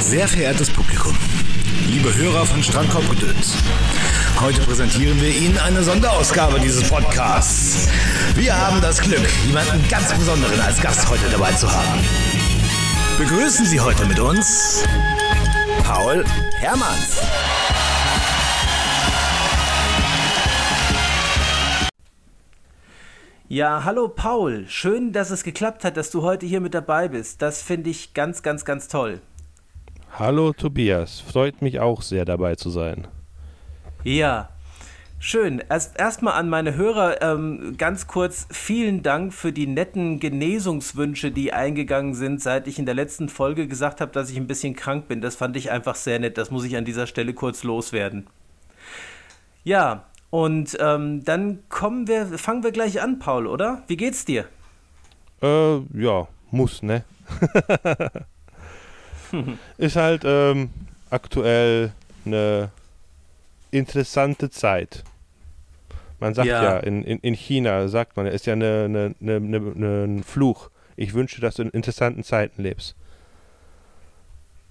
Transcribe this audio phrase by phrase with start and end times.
[0.00, 1.14] Sehr verehrtes Publikum,
[1.86, 3.54] liebe Hörer von Strandkorbgedöns,
[4.40, 7.86] heute präsentieren wir Ihnen eine Sonderausgabe dieses Podcasts.
[8.34, 12.00] Wir haben das Glück, jemanden ganz Besonderen als Gast heute dabei zu haben.
[13.18, 14.84] Begrüßen Sie heute mit uns
[15.84, 16.24] Paul
[16.54, 17.20] Hermanns.
[23.48, 24.64] Ja, hallo Paul.
[24.68, 27.42] Schön, dass es geklappt hat, dass du heute hier mit dabei bist.
[27.42, 29.20] Das finde ich ganz, ganz, ganz toll.
[30.20, 33.08] Hallo Tobias, freut mich auch sehr dabei zu sein.
[34.04, 34.50] Ja,
[35.18, 35.62] schön.
[35.70, 41.54] Erst erstmal an meine Hörer ähm, ganz kurz vielen Dank für die netten Genesungswünsche, die
[41.54, 45.08] eingegangen sind, seit ich in der letzten Folge gesagt habe, dass ich ein bisschen krank
[45.08, 45.22] bin.
[45.22, 46.36] Das fand ich einfach sehr nett.
[46.36, 48.26] Das muss ich an dieser Stelle kurz loswerden.
[49.64, 53.84] Ja, und ähm, dann kommen wir, fangen wir gleich an, Paul, oder?
[53.86, 54.44] Wie geht's dir?
[55.40, 57.04] Äh, ja, muss, ne?
[59.78, 60.70] ist halt ähm,
[61.10, 61.92] aktuell
[62.24, 62.70] eine
[63.70, 65.04] interessante Zeit.
[66.18, 69.36] Man sagt ja, ja in, in, in, China, sagt man, ist ja eine, eine, eine,
[69.36, 70.70] eine, ein Fluch.
[70.96, 72.94] Ich wünsche, dass du in interessanten Zeiten lebst.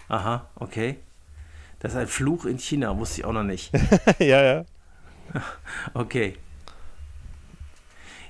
[0.09, 0.97] Aha, okay.
[1.79, 3.71] Das ist ein Fluch in China, wusste ich auch noch nicht.
[4.19, 4.66] ja, ja.
[5.94, 6.35] Okay.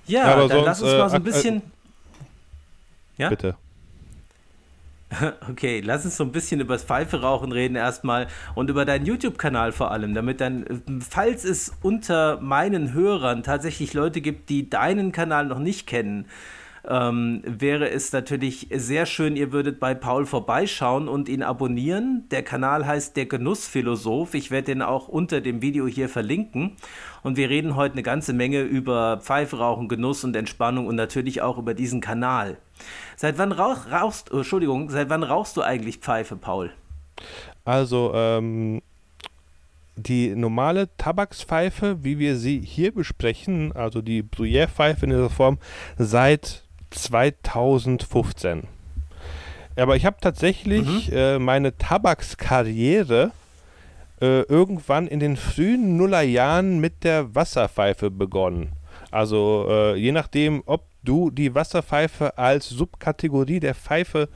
[0.05, 1.57] Ja, ja dann sonst, lass uns mal so ein äh, bisschen.
[1.57, 1.61] Äh,
[3.17, 3.29] ja?
[3.29, 3.55] Bitte.
[5.49, 9.05] Okay, lass uns so ein bisschen über das Pfeife rauchen reden erstmal und über deinen
[9.05, 15.11] YouTube-Kanal vor allem, damit dann, falls es unter meinen Hörern tatsächlich Leute gibt, die deinen
[15.11, 16.25] Kanal noch nicht kennen,
[16.87, 22.25] ähm, wäre es natürlich sehr schön, ihr würdet bei Paul vorbeischauen und ihn abonnieren.
[22.31, 24.33] Der Kanal heißt Der Genussphilosoph.
[24.33, 26.77] Ich werde den auch unter dem Video hier verlinken.
[27.21, 31.57] Und wir reden heute eine ganze Menge über Pfeiferauchen, Genuss und Entspannung und natürlich auch
[31.57, 32.57] über diesen Kanal.
[33.21, 36.71] Seit wann rauch, rauchst, oh, Entschuldigung, seit wann rauchst du eigentlich Pfeife, Paul?
[37.65, 38.81] Also, ähm,
[39.97, 45.57] die normale Tabakspfeife, wie wir sie hier besprechen, also die Bruyère-Pfeife in dieser Form,
[45.97, 48.63] seit 2015.
[49.75, 51.13] Aber ich habe tatsächlich mhm.
[51.13, 53.31] äh, meine Tabakskarriere
[54.21, 58.69] äh, irgendwann in den frühen Nullerjahren mit der Wasserpfeife begonnen.
[59.11, 64.29] Also äh, je nachdem, ob du die Wasserpfeife als Subkategorie der Pfeife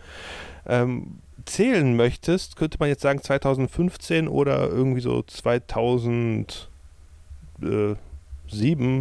[0.66, 6.68] ähm, zählen möchtest, könnte man jetzt sagen 2015 oder irgendwie so 2007,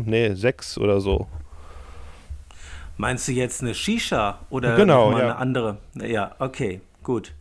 [0.06, 1.26] nee, 6 oder so.
[2.96, 5.18] Meinst du jetzt eine Shisha oder genau, ja.
[5.18, 5.78] eine andere?
[5.94, 7.32] Ja, okay, gut.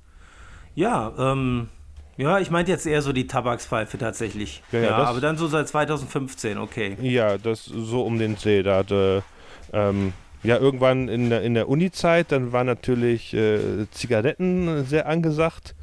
[0.75, 1.67] Ja, ähm,
[2.17, 4.63] ja, ich meinte jetzt eher so die Tabakspfeife tatsächlich.
[4.71, 6.95] Ja, ja, aber dann so seit 2015, okay.
[7.01, 8.63] Ja, das so um den See.
[8.63, 9.23] Da hatte,
[9.73, 15.75] ähm, ja, irgendwann in der, in der Uni-Zeit, dann waren natürlich äh, Zigaretten sehr angesagt.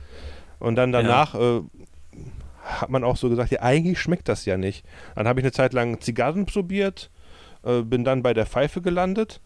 [0.59, 1.59] Und dann danach ja.
[1.59, 1.62] äh,
[2.65, 4.84] hat man auch so gesagt, ja, eigentlich schmeckt das ja nicht.
[5.15, 7.10] Dann habe ich eine Zeit lang Zigarren probiert,
[7.65, 9.41] äh, bin dann bei der Pfeife gelandet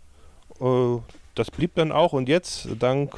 [0.60, 0.98] äh,
[1.34, 3.14] das blieb dann auch und jetzt, dank,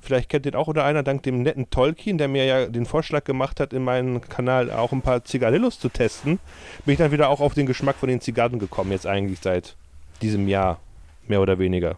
[0.00, 3.24] vielleicht kennt ihr auch oder einer, dank dem netten Tolkien, der mir ja den Vorschlag
[3.24, 6.40] gemacht hat, in meinem Kanal auch ein paar Zigarillos zu testen,
[6.84, 9.76] bin ich dann wieder auch auf den Geschmack von den Zigarren gekommen, jetzt eigentlich seit
[10.22, 10.80] diesem Jahr,
[11.26, 11.96] mehr oder weniger.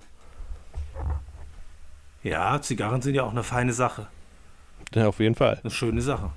[2.23, 4.07] Ja, Zigarren sind ja auch eine feine Sache.
[4.95, 5.61] Ja, auf jeden Fall.
[5.63, 6.31] Eine schöne Sache.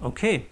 [0.00, 0.46] Okay.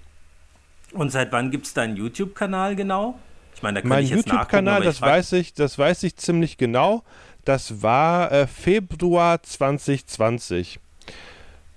[0.93, 3.19] Und seit wann gibt es deinen YouTube-Kanal genau?
[3.55, 7.03] Ich meine, da mein YouTube-Kanal, das weiß ich, das weiß ich ziemlich genau.
[7.45, 10.81] Das war äh, Februar 2020.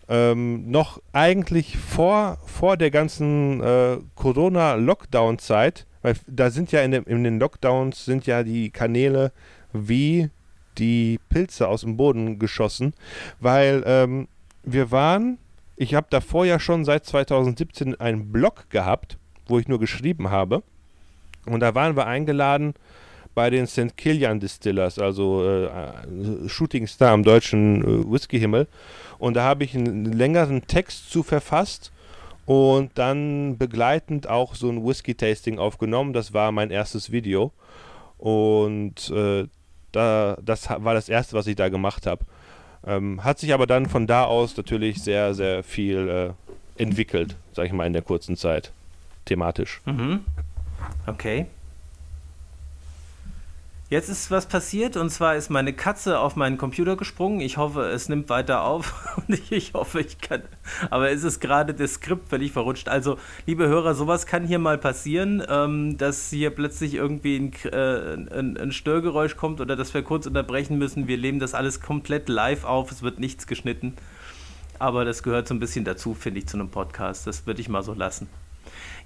[0.10, 7.06] Ähm, noch eigentlich vor, vor der ganzen äh, Corona-Lockdown-Zeit, weil da sind ja in, dem,
[7.06, 9.32] in den Lockdowns sind ja die Kanäle
[9.74, 10.30] wie
[10.78, 12.94] die Pilze aus dem Boden geschossen,
[13.40, 14.28] weil ähm,
[14.64, 15.38] wir waren,
[15.76, 19.18] ich habe davor ja schon seit 2017 einen Blog gehabt,
[19.48, 20.64] wo ich nur geschrieben habe.
[21.46, 22.74] Und da waren wir eingeladen
[23.36, 23.96] bei den St.
[23.96, 28.68] Kilian Distillers, also äh, Shooting Star am deutschen äh, Whisky-Himmel.
[29.18, 31.92] Und da habe ich einen längeren Text zu verfasst
[32.50, 36.14] und dann begleitend auch so ein Whisky-Tasting aufgenommen.
[36.14, 37.52] Das war mein erstes Video.
[38.18, 39.46] Und äh,
[39.92, 42.26] da, das war das erste, was ich da gemacht habe.
[42.88, 46.36] Ähm, hat sich aber dann von da aus natürlich sehr, sehr viel
[46.78, 48.72] äh, entwickelt, sag ich mal, in der kurzen Zeit.
[49.26, 49.80] Thematisch.
[49.86, 50.22] Mhm.
[51.06, 51.46] Okay.
[53.90, 57.40] Jetzt ist was passiert und zwar ist meine Katze auf meinen Computer gesprungen.
[57.40, 60.44] Ich hoffe, es nimmt weiter auf und ich hoffe, ich kann.
[60.92, 62.88] Aber es ist gerade das Skript völlig verrutscht.
[62.88, 68.14] Also, liebe Hörer, sowas kann hier mal passieren, ähm, dass hier plötzlich irgendwie ein, äh,
[68.14, 71.08] ein, ein, Störgeräusch kommt oder dass wir kurz unterbrechen müssen.
[71.08, 73.96] Wir nehmen das alles komplett live auf, es wird nichts geschnitten.
[74.78, 77.26] aber das gehört so ein bisschen dazu, finde ich, zu einem Podcast.
[77.26, 78.30] Das würde ich mal so lassen.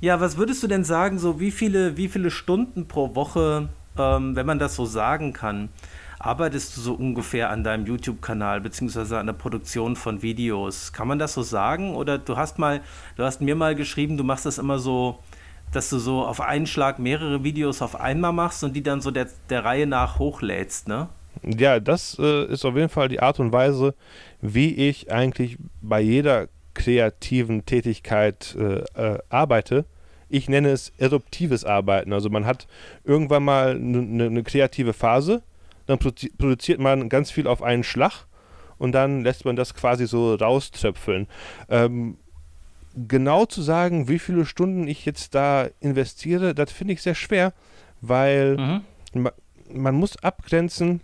[0.01, 4.35] Ja, was würdest du denn sagen, so wie viele, wie viele Stunden pro Woche, ähm,
[4.35, 5.69] wenn man das so sagen kann,
[6.19, 10.93] arbeitest du so ungefähr an deinem YouTube-Kanal beziehungsweise an der Produktion von Videos?
[10.93, 11.95] Kann man das so sagen?
[11.95, 12.81] Oder du hast mal,
[13.17, 15.19] du hast mir mal geschrieben, du machst das immer so,
[15.73, 19.11] dass du so auf einen Schlag mehrere Videos auf einmal machst und die dann so
[19.11, 21.09] der, der Reihe nach hochlädst, ne?
[21.41, 23.95] Ja, das äh, ist auf jeden Fall die Art und Weise,
[24.41, 29.85] wie ich eigentlich bei jeder kreativen Tätigkeit äh, äh, arbeite.
[30.33, 32.11] Ich nenne es eruptives Arbeiten.
[32.11, 32.65] Also man hat
[33.03, 35.43] irgendwann mal eine ne, kreative Phase,
[35.85, 38.25] dann produziert man ganz viel auf einen Schlag
[38.79, 41.27] und dann lässt man das quasi so rauströpfeln.
[41.69, 42.17] Ähm,
[42.95, 47.53] genau zu sagen, wie viele Stunden ich jetzt da investiere, das finde ich sehr schwer,
[48.01, 48.81] weil mhm.
[49.13, 49.31] ma
[49.71, 51.01] man muss abgrenzen,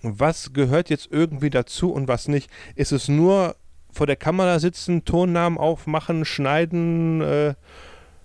[0.00, 2.50] was gehört jetzt irgendwie dazu und was nicht.
[2.76, 3.56] Ist es nur
[3.92, 7.54] vor der Kamera sitzen, Tonnamen aufmachen, schneiden, äh,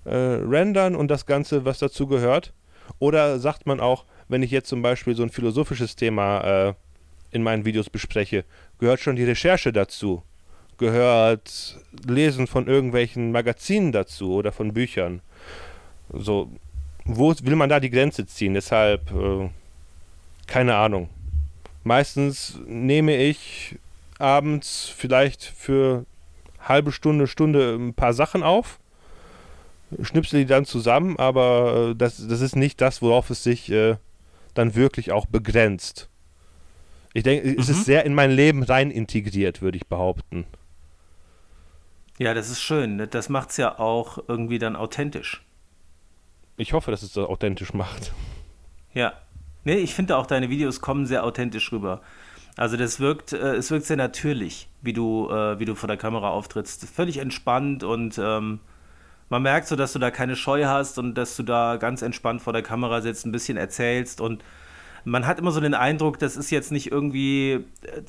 [0.08, 2.54] äh, rendern und das Ganze, was dazu gehört?
[3.00, 6.74] Oder sagt man auch, wenn ich jetzt zum Beispiel so ein philosophisches Thema äh,
[7.32, 8.46] in meinen Videos bespreche,
[8.80, 10.24] gehört schon die Recherche dazu?
[10.78, 15.22] Gehört Lesen von irgendwelchen Magazinen dazu oder von Büchern?
[16.14, 16.52] So,
[17.04, 18.54] wo will man da die Grenze ziehen?
[18.54, 19.50] Deshalb, äh,
[20.46, 21.10] keine Ahnung.
[21.84, 23.78] Meistens nehme ich
[24.20, 26.06] abends vielleicht für
[26.60, 28.80] halbe Stunde, Stunde ein paar Sachen auf,
[30.02, 33.98] schnipsel die dann zusammen, aber äh, das, das ist nicht das, worauf es sich äh,
[34.54, 36.10] dann wirklich auch begrenzt.
[37.14, 37.60] Ich denke, mhm.
[37.60, 37.84] es ist mhm.
[37.84, 40.46] sehr in mein Leben rein integriert, würde ich behaupten.
[42.20, 42.98] Ja, das ist schön.
[42.98, 43.08] Ne?
[43.08, 45.44] Das macht es ja auch irgendwie dann authentisch.
[46.58, 48.12] Ich hoffe, dass es das authentisch macht.
[48.94, 49.14] Ja.
[49.64, 52.02] Nee, ich finde auch, deine Videos kommen sehr authentisch rüber.
[52.56, 55.98] Also das wirkt, äh, es wirkt sehr natürlich, wie du, äh, wie du vor der
[55.98, 56.86] Kamera auftrittst.
[56.90, 58.60] Völlig entspannt und ähm,
[59.30, 62.42] man merkt so, dass du da keine Scheu hast und dass du da ganz entspannt
[62.42, 64.44] vor der Kamera sitzt, ein bisschen erzählst und
[65.04, 67.52] man hat immer so den Eindruck, das ist jetzt nicht irgendwie
[67.84, 68.02] äh,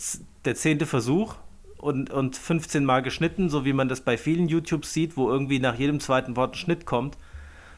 [0.44, 1.36] der zehnte Versuch
[1.76, 5.60] und, und 15 Mal geschnitten, so wie man das bei vielen YouTubes sieht, wo irgendwie
[5.60, 7.16] nach jedem zweiten Wort ein Schnitt kommt,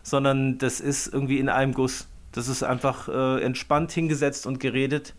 [0.02, 2.08] sondern das ist irgendwie in einem Guss.
[2.32, 5.14] Das ist einfach äh, entspannt hingesetzt und geredet.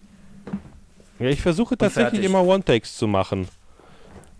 [1.20, 3.48] Ja, ich versuche tatsächlich immer One-Takes zu machen.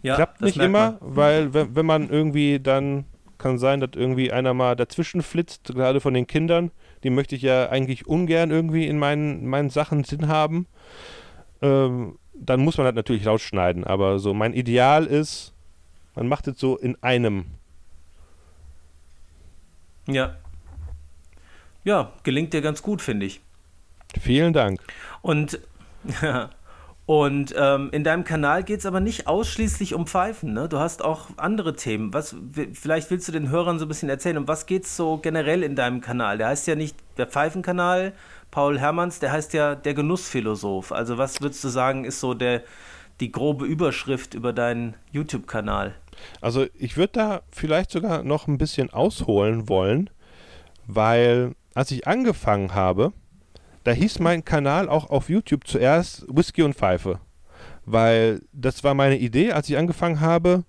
[0.02, 3.06] Ja, Klappt nicht immer, weil wenn, wenn man irgendwie dann
[3.42, 6.72] kann sein, dass irgendwie einer mal dazwischen flitzt, gerade von den Kindern.
[7.04, 10.68] Die möchte ich ja eigentlich ungern irgendwie in meinen, meinen Sachen Sinn haben.
[11.62, 13.84] Ähm, dann muss man das natürlich rausschneiden.
[13.84, 15.54] Aber so mein Ideal ist,
[16.16, 17.46] man macht es so in einem.
[20.08, 20.38] Ja.
[21.84, 23.42] Ja, gelingt dir ganz gut, finde ich.
[24.20, 24.80] Vielen Dank.
[25.22, 25.60] Und
[26.22, 26.52] ja,
[27.12, 30.54] Und ähm, in deinem Kanal geht es aber nicht ausschließlich um Pfeifen.
[30.54, 30.70] Ne?
[30.70, 32.14] Du hast auch andere Themen.
[32.14, 32.34] Was,
[32.72, 35.62] vielleicht willst du den Hörern so ein bisschen erzählen, um was geht es so generell
[35.62, 36.38] in deinem Kanal?
[36.38, 38.14] Der heißt ja nicht der Pfeifenkanal,
[38.50, 40.94] Paul Hermanns, der heißt ja der Genussphilosoph.
[40.94, 42.64] Also was würdest du sagen, ist so der,
[43.20, 45.94] die grobe Überschrift über deinen YouTube-Kanal?
[46.40, 50.10] Also ich würde da vielleicht sogar noch ein bisschen ausholen wollen,
[50.88, 53.12] weil als ich angefangen habe,
[53.84, 57.20] da hieß mein Kanal auch auf YouTube zuerst Whisky und Pfeife.
[57.86, 60.64] Weil das war meine Idee, als ich angefangen habe,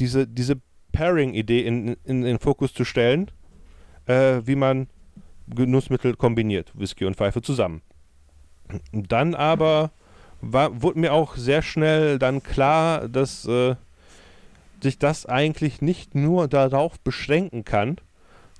[0.00, 0.60] diese, diese
[0.92, 3.30] Pairing-Idee in, in, den Fokus zu stellen,
[4.06, 4.88] äh, wie man
[5.48, 7.82] Genussmittel kombiniert, Whisky und Pfeife zusammen.
[8.92, 9.92] Dann aber
[10.40, 13.76] war, wurde mir auch sehr schnell dann klar, dass äh,
[14.82, 17.96] sich das eigentlich nicht nur darauf beschränken kann,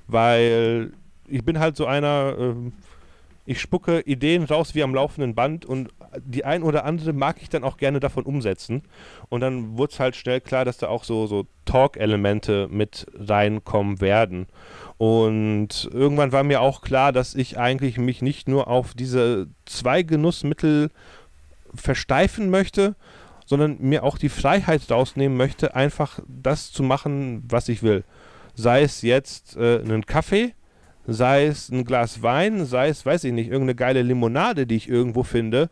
[0.07, 0.93] weil
[1.28, 2.55] ich bin halt so einer, äh,
[3.49, 5.88] ich spucke Ideen raus wie am laufenden Band und
[6.23, 8.83] die ein oder andere mag ich dann auch gerne davon umsetzen.
[9.31, 14.02] Und dann wurde es halt schnell klar, dass da auch so, so Talk-Elemente mit reinkommen
[14.02, 14.49] werden.
[14.99, 20.02] Und irgendwann war mir auch klar, dass ich eigentlich mich nicht nur auf diese zwei
[20.02, 20.90] Genussmittel
[21.75, 22.97] versteifen möchte,
[23.47, 28.05] sondern mir auch die Freiheit rausnehmen möchte, einfach das zu machen, was ich will.
[28.55, 30.52] Sei es jetzt äh, einen Kaffee,
[31.11, 34.88] sei es ein Glas Wein, sei es, weiß ich nicht, irgendeine geile Limonade, die ich
[34.88, 35.71] irgendwo finde,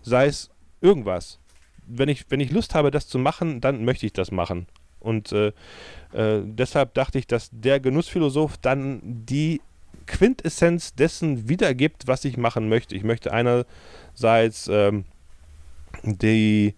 [0.00, 0.48] sei es
[0.80, 1.40] irgendwas.
[1.88, 4.68] Wenn ich, wenn ich Lust habe, das zu machen, dann möchte ich das machen.
[5.00, 5.48] Und äh,
[6.12, 9.60] äh, deshalb dachte ich, dass der Genussphilosoph dann die
[10.06, 12.94] Quintessenz dessen wiedergibt, was ich machen möchte.
[12.94, 15.04] Ich möchte einerseits ähm,
[16.04, 16.76] die,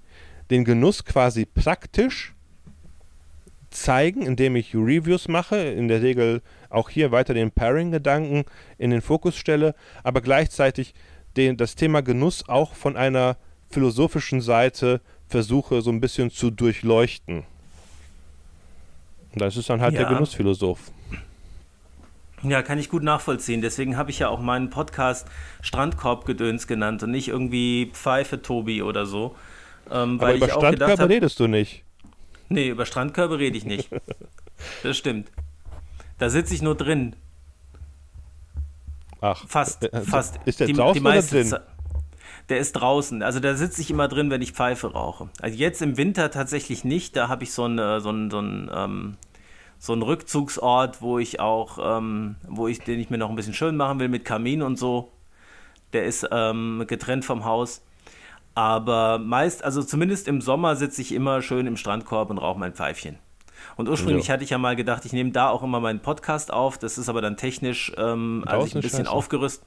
[0.51, 2.35] den Genuss quasi praktisch
[3.71, 8.45] zeigen, indem ich Reviews mache, in der Regel auch hier weiter den Pairing-Gedanken
[8.79, 10.95] in den Fokus stelle, aber gleichzeitig
[11.37, 13.37] den, das Thema Genuss auch von einer
[13.71, 17.45] philosophischen Seite versuche so ein bisschen zu durchleuchten.
[19.35, 20.01] Das ist dann halt ja.
[20.01, 20.91] der Genussphilosoph.
[22.43, 23.63] Ja, kann ich gut nachvollziehen.
[23.63, 25.27] Deswegen habe ich ja auch meinen Podcast
[25.61, 29.35] Strandkorbgedöns genannt und nicht irgendwie Pfeife Tobi oder so.
[29.91, 31.85] Ähm, Aber über Strandkörbe hab, redest du nicht.
[32.49, 33.91] Nee, über Strandkörbe rede ich nicht.
[34.83, 35.31] das stimmt.
[36.19, 37.15] Da sitze ich nur drin.
[39.21, 40.39] Ach, fast, äh, fast.
[40.45, 41.55] Ist der die, draußen die oder drin?
[42.49, 43.23] Der ist draußen.
[43.23, 45.29] Also da sitze ich immer drin, wenn ich Pfeife rauche.
[45.41, 47.15] Also jetzt im Winter tatsächlich nicht.
[47.17, 49.17] Da habe ich so einen so einen, so einen ähm,
[49.79, 53.55] so ein Rückzugsort, wo ich auch, ähm, wo ich, den ich mir noch ein bisschen
[53.55, 55.13] schön machen will mit Kamin und so.
[55.93, 57.83] Der ist ähm, getrennt vom Haus.
[58.59, 62.73] Aber meist, also zumindest im Sommer sitze ich immer schön im Strandkorb und rauche mein
[62.73, 63.17] Pfeifchen.
[63.77, 64.35] Und ursprünglich ja.
[64.35, 66.77] hatte ich ja mal gedacht, ich nehme da auch immer meinen Podcast auf.
[66.77, 69.63] Das ist aber dann technisch, ähm, als ich ein bisschen aufgerüstet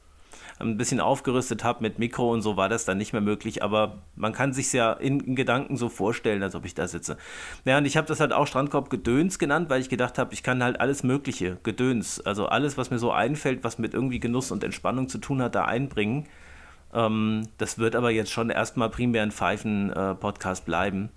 [0.60, 3.64] ein bisschen aufgerüstet habe mit Mikro und so, war das dann nicht mehr möglich.
[3.64, 7.16] Aber man kann sich ja in, in, Gedanken so vorstellen, als ob ich da sitze.
[7.64, 10.44] Ja, und ich habe das halt auch Strandkorb Gedöns genannt, weil ich gedacht habe, ich
[10.44, 14.52] kann halt alles Mögliche, Gedöns, also alles, was mir so einfällt, was mit irgendwie Genuss
[14.52, 16.28] und Entspannung zu tun hat, da einbringen.
[16.94, 21.10] Ähm, das wird aber jetzt schon erstmal primär ein Pfeifen-Podcast äh, bleiben.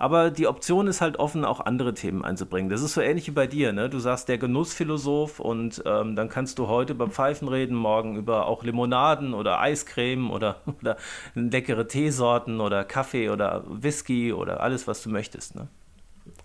[0.00, 2.70] Aber die Option ist halt offen, auch andere Themen einzubringen.
[2.70, 3.74] Das ist so ähnlich wie bei dir.
[3.74, 3.90] Ne?
[3.90, 8.46] Du sagst der Genussphilosoph und ähm, dann kannst du heute beim Pfeifen reden, morgen über
[8.46, 10.96] auch Limonaden oder Eiscreme oder, oder
[11.34, 15.54] leckere Teesorten oder Kaffee oder Whisky oder alles, was du möchtest.
[15.54, 15.68] Ne?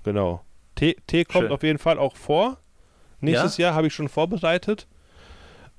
[0.03, 0.41] Genau.
[0.75, 1.53] Tee, Tee kommt Schön.
[1.53, 2.58] auf jeden Fall auch vor.
[3.22, 3.67] Nächstes ja?
[3.67, 4.86] Jahr habe ich schon vorbereitet.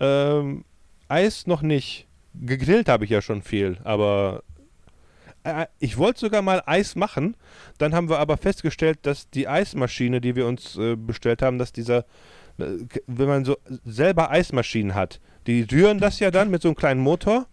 [0.00, 0.64] Ähm,
[1.08, 2.05] Eis noch nicht.
[2.40, 4.42] Gegrillt habe ich ja schon viel, aber
[5.46, 7.36] äh, ich wollte sogar mal Eis machen.
[7.78, 11.72] Dann haben wir aber festgestellt, dass die Eismaschine, die wir uns äh, bestellt haben, dass
[11.72, 11.98] dieser,
[12.58, 16.76] äh, wenn man so selber Eismaschinen hat, die rühren das ja dann mit so einem
[16.76, 17.46] kleinen Motor.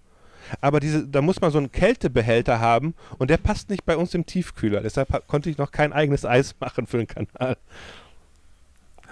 [0.59, 4.13] Aber diese, da muss man so einen Kältebehälter haben und der passt nicht bei uns
[4.13, 4.81] im Tiefkühler.
[4.81, 7.57] Deshalb konnte ich noch kein eigenes Eis machen für den Kanal.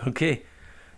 [0.05, 0.41] Okay.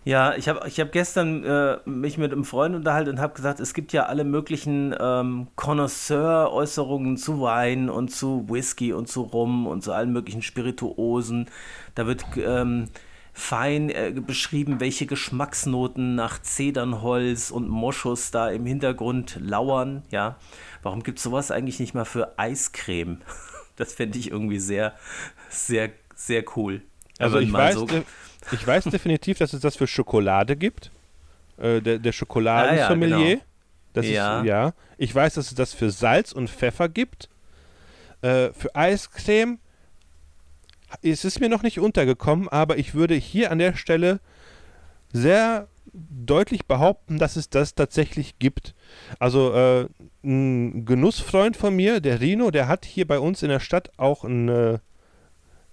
[0.04, 3.58] Ja, ich habe ich hab gestern äh, mich mit einem Freund unterhalten und habe gesagt,
[3.58, 9.66] es gibt ja alle möglichen ähm, Connoisseur-Äußerungen zu Wein und zu Whisky und zu Rum
[9.66, 11.48] und zu allen möglichen Spirituosen.
[11.94, 12.90] Da wird ähm,
[13.32, 20.02] fein äh, beschrieben, welche Geschmacksnoten nach Zedernholz und Moschus da im Hintergrund lauern.
[20.10, 20.36] Ja,
[20.82, 23.18] warum gibt es sowas eigentlich nicht mal für Eiscreme?
[23.76, 24.94] Das fände ich irgendwie sehr,
[25.48, 26.82] sehr, sehr cool.
[27.18, 27.88] Also ich weiß, so
[28.52, 30.90] ich weiß definitiv, dass es das für Schokolade gibt.
[31.56, 33.16] Äh, der, der Schokoladensommelier.
[33.16, 33.42] Ah, ja, genau.
[33.92, 34.40] Das ja.
[34.40, 34.72] Ist, ja.
[34.98, 37.28] Ich weiß, dass es das für Salz und Pfeffer gibt.
[38.22, 39.58] Äh, für Eiscreme
[41.02, 44.20] es ist mir noch nicht untergekommen, aber ich würde hier an der Stelle
[45.12, 48.74] sehr deutlich behaupten, dass es das tatsächlich gibt.
[49.18, 49.88] Also äh,
[50.24, 54.24] ein Genussfreund von mir, der Rino, der hat hier bei uns in der Stadt auch
[54.24, 54.78] ein äh,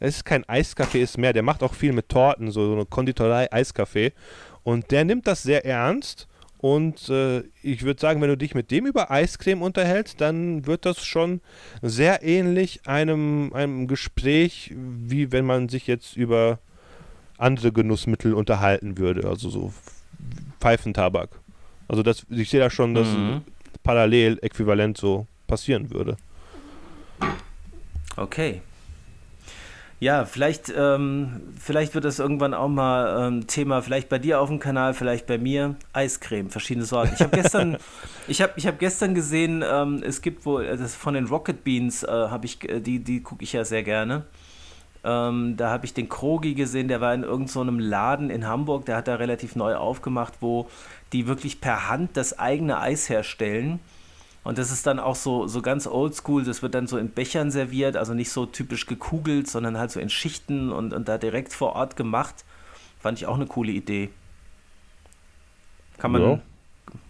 [0.01, 1.31] es ist kein Eiskaffee, ist mehr.
[1.31, 4.13] Der macht auch viel mit Torten, so, so eine Konditorei Eiskaffee.
[4.63, 6.27] Und der nimmt das sehr ernst.
[6.57, 10.85] Und äh, ich würde sagen, wenn du dich mit dem über Eiscreme unterhältst, dann wird
[10.85, 11.41] das schon
[11.83, 16.59] sehr ähnlich einem, einem Gespräch, wie wenn man sich jetzt über
[17.37, 19.27] andere Genussmittel unterhalten würde.
[19.27, 19.73] Also so
[20.59, 21.29] Pfeifentabak.
[21.87, 23.41] Also das, ich sehe da schon, dass mhm.
[23.83, 26.17] parallel äquivalent so passieren würde.
[28.17, 28.61] Okay.
[30.01, 34.49] Ja, vielleicht, ähm, vielleicht wird das irgendwann auch mal ähm, Thema, vielleicht bei dir auf
[34.49, 35.75] dem Kanal, vielleicht bei mir.
[35.93, 37.13] Eiscreme, verschiedene Sorten.
[37.13, 37.77] Ich habe gestern,
[38.27, 42.01] ich habe, ich habe gestern gesehen, ähm, es gibt wohl, das von den Rocket Beans,
[42.01, 44.25] äh, habe ich, äh, die, die gucke ich ja sehr gerne.
[45.03, 48.87] Ähm, da habe ich den Krogi gesehen, der war in irgendeinem so Laden in Hamburg,
[48.87, 50.67] der hat da relativ neu aufgemacht, wo
[51.13, 53.79] die wirklich per Hand das eigene Eis herstellen
[54.43, 56.43] und das ist dann auch so, so ganz oldschool.
[56.43, 59.99] Das wird dann so in Bechern serviert, also nicht so typisch gekugelt, sondern halt so
[59.99, 62.43] in Schichten und, und da direkt vor Ort gemacht.
[62.99, 64.09] Fand ich auch eine coole Idee.
[65.97, 66.39] Kann man, ja,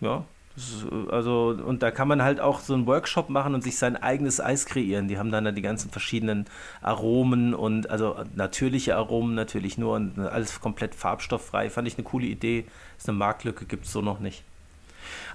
[0.02, 3.78] ja ist, also, und da kann man halt auch so einen Workshop machen und sich
[3.78, 5.08] sein eigenes Eis kreieren.
[5.08, 6.46] Die haben dann da die ganzen verschiedenen
[6.82, 11.70] Aromen und, also natürliche Aromen natürlich nur und alles komplett farbstofffrei.
[11.70, 12.66] Fand ich eine coole Idee.
[12.98, 14.44] Ist eine Marktlücke, gibt es so noch nicht.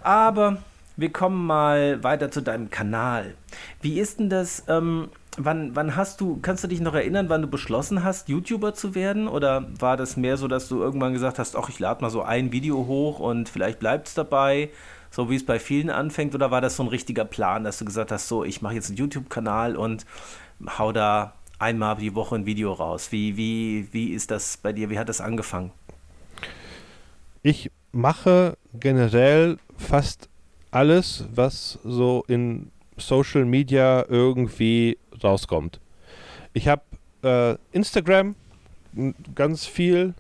[0.02, 0.58] Aber
[0.96, 3.34] wir kommen mal weiter zu deinem Kanal.
[3.82, 4.64] Wie ist denn das?
[4.68, 8.74] Ähm, wann, wann hast du, kannst du dich noch erinnern, wann du beschlossen hast, YouTuber
[8.74, 9.28] zu werden?
[9.28, 12.22] Oder war das mehr so, dass du irgendwann gesagt hast, ach, ich lade mal so
[12.22, 14.70] ein Video hoch und vielleicht bleibt es dabei,
[15.10, 16.34] so wie es bei vielen anfängt?
[16.34, 18.88] Oder war das so ein richtiger Plan, dass du gesagt hast, so, ich mache jetzt
[18.88, 20.06] einen YouTube-Kanal und
[20.78, 23.12] hau da einmal die Woche ein Video raus?
[23.12, 24.90] Wie, wie, wie ist das bei dir?
[24.90, 25.72] Wie hat das angefangen?
[27.42, 30.28] Ich mache generell fast
[30.76, 35.80] alles, was so in Social Media irgendwie rauskommt.
[36.52, 36.83] Ich habe
[37.25, 38.35] äh, Instagram
[39.35, 40.12] ganz viel,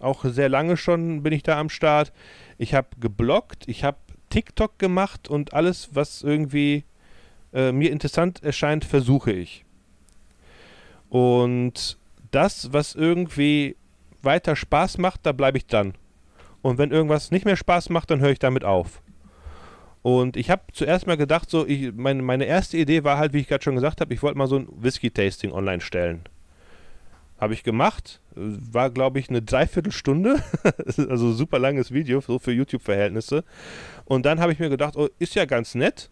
[0.00, 2.12] auch sehr lange schon bin ich da am Start.
[2.58, 3.98] Ich habe gebloggt, ich habe
[4.30, 6.82] TikTok gemacht und alles, was irgendwie
[7.52, 9.64] äh, mir interessant erscheint, versuche ich.
[11.08, 11.98] Und
[12.32, 13.76] das, was irgendwie
[14.22, 15.94] weiter Spaß macht, da bleibe ich dann.
[16.62, 19.02] Und wenn irgendwas nicht mehr Spaß macht, dann höre ich damit auf.
[20.02, 23.40] Und ich habe zuerst mal gedacht, so, ich, meine, meine erste Idee war halt, wie
[23.40, 26.22] ich gerade schon gesagt habe, ich wollte mal so ein Whisky-Tasting online stellen.
[27.40, 28.20] Habe ich gemacht.
[28.34, 30.42] War, glaube ich, eine Dreiviertelstunde.
[31.08, 33.44] also super langes Video, so für YouTube-Verhältnisse.
[34.04, 36.10] Und dann habe ich mir gedacht, oh, ist ja ganz nett.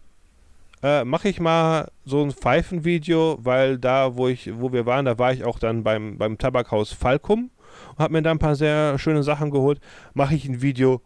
[0.83, 5.17] Äh, Mache ich mal so ein Pfeifenvideo, weil da, wo ich, wo wir waren, da
[5.17, 7.49] war ich auch dann beim, beim Tabakhaus Falkum
[7.91, 9.79] und habe mir da ein paar sehr schöne Sachen geholt.
[10.13, 11.01] Mache ich ein Video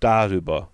[0.00, 0.70] darüber.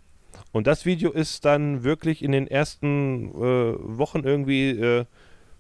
[0.53, 5.05] Und das Video ist dann wirklich in den ersten äh, Wochen irgendwie äh,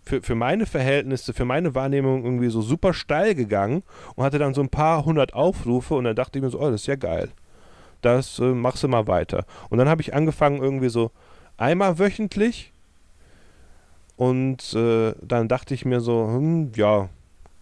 [0.02, 3.82] für, für meine Verhältnisse, für meine Wahrnehmung irgendwie so super steil gegangen
[4.16, 6.70] und hatte dann so ein paar hundert Aufrufe und dann dachte ich mir so, oh,
[6.70, 7.28] das ist ja geil.
[8.00, 9.44] Das äh, machst du mal weiter.
[9.68, 11.10] Und dann habe ich angefangen irgendwie so
[11.56, 12.72] einmal wöchentlich
[14.16, 17.08] und äh, dann dachte ich mir so, hm, ja,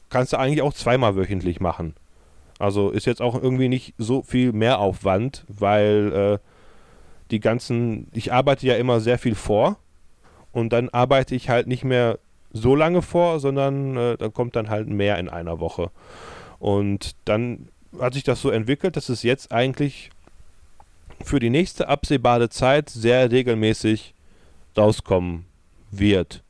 [0.09, 1.95] kannst du eigentlich auch zweimal wöchentlich machen.
[2.59, 6.48] Also ist jetzt auch irgendwie nicht so viel Mehraufwand, weil äh,
[7.31, 9.79] die ganzen, ich arbeite ja immer sehr viel vor
[10.53, 12.19] und dann arbeite ich halt nicht mehr
[12.53, 15.91] so lange vor, sondern äh, dann kommt dann halt mehr in einer Woche.
[16.59, 17.69] Und dann
[18.01, 20.11] hat sich das so entwickelt, dass es jetzt eigentlich
[21.23, 24.15] für die nächste absehbare Zeit sehr regelmäßig
[24.77, 25.45] rauskommen
[25.91, 26.43] wird.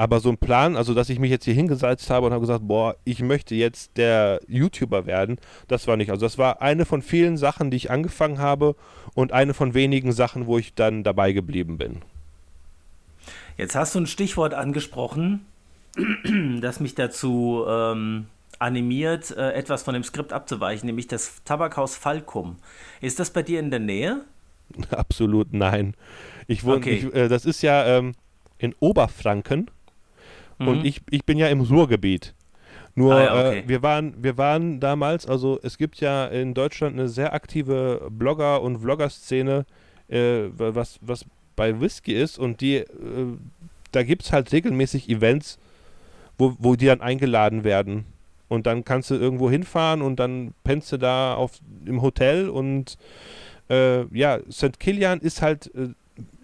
[0.00, 2.66] Aber so ein Plan, also dass ich mich jetzt hier hingesetzt habe und habe gesagt,
[2.66, 5.36] boah, ich möchte jetzt der YouTuber werden,
[5.68, 6.10] das war nicht.
[6.10, 8.76] Also das war eine von vielen Sachen, die ich angefangen habe
[9.12, 12.00] und eine von wenigen Sachen, wo ich dann dabei geblieben bin.
[13.58, 15.44] Jetzt hast du ein Stichwort angesprochen,
[16.62, 18.24] das mich dazu ähm,
[18.58, 22.56] animiert, äh, etwas von dem Skript abzuweichen, nämlich das Tabakhaus Falkum.
[23.02, 24.24] Ist das bei dir in der Nähe?
[24.92, 25.94] Absolut nein.
[26.46, 27.06] Ich wohne, okay.
[27.06, 28.14] ich, äh, das ist ja ähm,
[28.56, 29.70] in Oberfranken
[30.60, 30.68] mhm.
[30.68, 32.34] und ich, ich bin ja im Ruhrgebiet.
[32.94, 33.58] Nur ah, ja, okay.
[33.60, 38.08] äh, wir waren wir waren damals, also es gibt ja in Deutschland eine sehr aktive
[38.10, 39.64] Blogger und Vlogger-Szene,
[40.08, 41.24] äh, was was
[41.60, 42.86] bei Whisky ist und die, äh,
[43.92, 45.58] da gibt es halt regelmäßig Events,
[46.38, 48.06] wo, wo die dann eingeladen werden.
[48.48, 52.96] Und dann kannst du irgendwo hinfahren und dann pennst du da auf, im Hotel und
[53.68, 54.80] äh, ja, St.
[54.80, 55.90] Kilian ist halt äh,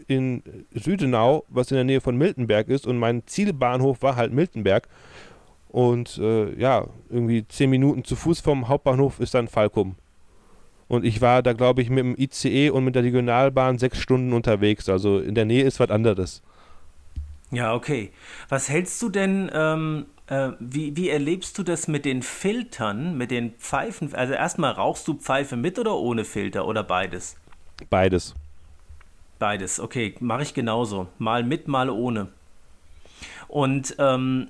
[0.06, 0.42] in
[0.72, 4.88] Südenau, was in der Nähe von Miltenberg ist und mein Zielbahnhof war halt Miltenberg.
[5.68, 9.96] Und äh, ja, irgendwie zehn Minuten zu Fuß vom Hauptbahnhof ist dann Falkum.
[10.88, 14.32] Und ich war da, glaube ich, mit dem ICE und mit der Regionalbahn sechs Stunden
[14.32, 14.88] unterwegs.
[14.88, 16.42] Also in der Nähe ist was anderes.
[17.50, 18.12] Ja, okay.
[18.48, 23.30] Was hältst du denn, ähm, äh, wie, wie erlebst du das mit den Filtern, mit
[23.30, 24.14] den Pfeifen?
[24.14, 27.36] Also erstmal rauchst du Pfeife mit oder ohne Filter oder beides?
[27.90, 28.34] Beides.
[29.38, 31.08] Beides, okay, mache ich genauso.
[31.18, 32.28] Mal mit, mal ohne.
[33.48, 34.48] Und ähm,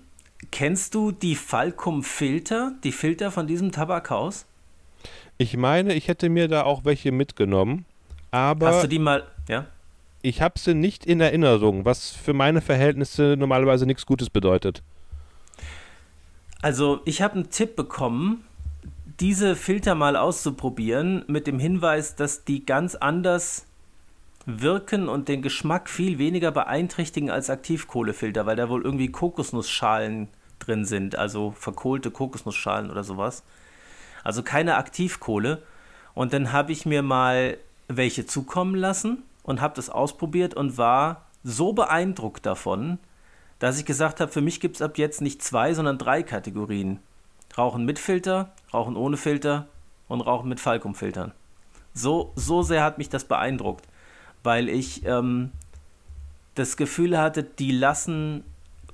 [0.51, 4.47] kennst du die Falcum-Filter, die Filter von diesem Tabakhaus?
[5.39, 7.85] Ich meine, ich hätte mir da auch welche mitgenommen,
[8.31, 8.69] aber.
[8.69, 9.67] Hast du die mal, ja?
[10.23, 14.83] Ich habe sie nicht in Erinnerung, was für meine Verhältnisse normalerweise nichts Gutes bedeutet.
[16.63, 18.45] Also, ich habe einen Tipp bekommen,
[19.21, 23.67] diese Filter mal auszuprobieren, mit dem Hinweis, dass die ganz anders
[24.47, 30.29] wirken und den Geschmack viel weniger beeinträchtigen als Aktivkohlefilter, weil da wohl irgendwie Kokosnussschalen
[30.59, 33.43] drin sind, also verkohlte Kokosnussschalen oder sowas
[34.27, 35.63] also keine Aktivkohle.
[36.13, 41.27] Und dann habe ich mir mal welche zukommen lassen und habe das ausprobiert und war
[41.45, 42.99] so beeindruckt davon,
[43.61, 46.99] dass ich gesagt habe, für mich gibt es ab jetzt nicht zwei, sondern drei Kategorien.
[47.57, 49.69] Rauchen mit Filter, Rauchen ohne Filter
[50.09, 51.31] und Rauchen mit Falkumfiltern.
[51.95, 53.87] So, so sehr hat mich das beeindruckt,
[54.43, 55.51] weil ich ähm,
[56.55, 58.45] das Gefühl hatte, die lassen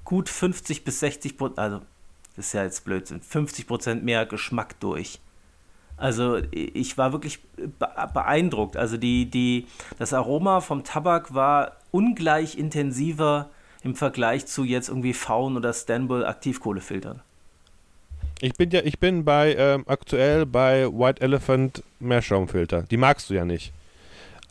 [0.05, 1.81] gut 50 bis 60 Prozent, also
[2.37, 5.20] das ist ja jetzt Blödsinn, 50% mehr Geschmack durch.
[5.96, 7.38] Also ich war wirklich
[7.78, 8.76] beeindruckt.
[8.76, 9.66] Also die, die,
[9.98, 13.50] das Aroma vom Tabak war ungleich intensiver
[13.85, 17.20] im Vergleich zu jetzt irgendwie Faun oder Stanbull Aktivkohlefiltern.
[18.40, 22.83] Ich bin ja, ich bin bei ähm, aktuell bei White Elephant Meerschaumfilter.
[22.83, 23.72] Die magst du ja nicht.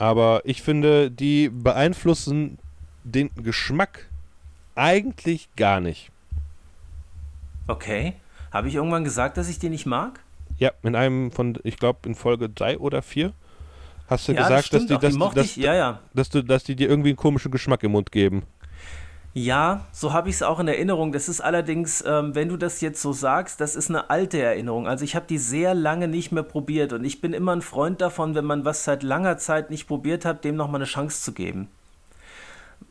[0.01, 2.57] Aber ich finde, die beeinflussen
[3.03, 4.09] den Geschmack
[4.73, 6.09] eigentlich gar nicht.
[7.67, 8.15] Okay.
[8.51, 10.19] Habe ich irgendwann gesagt, dass ich den nicht mag?
[10.57, 13.31] Ja, in einem von, ich glaube, in Folge 3 oder 4
[14.09, 15.99] hast du ja, gesagt, das dass, die, dass, dass, ich, ja, ja.
[16.15, 18.41] dass, du, dass die dir irgendwie einen komischen Geschmack im Mund geben.
[19.33, 21.13] Ja, so habe ich es auch in Erinnerung.
[21.13, 24.87] Das ist allerdings, ähm, wenn du das jetzt so sagst, das ist eine alte Erinnerung.
[24.87, 28.01] Also ich habe die sehr lange nicht mehr probiert und ich bin immer ein Freund
[28.01, 31.31] davon, wenn man was seit langer Zeit nicht probiert hat, dem nochmal eine Chance zu
[31.31, 31.69] geben.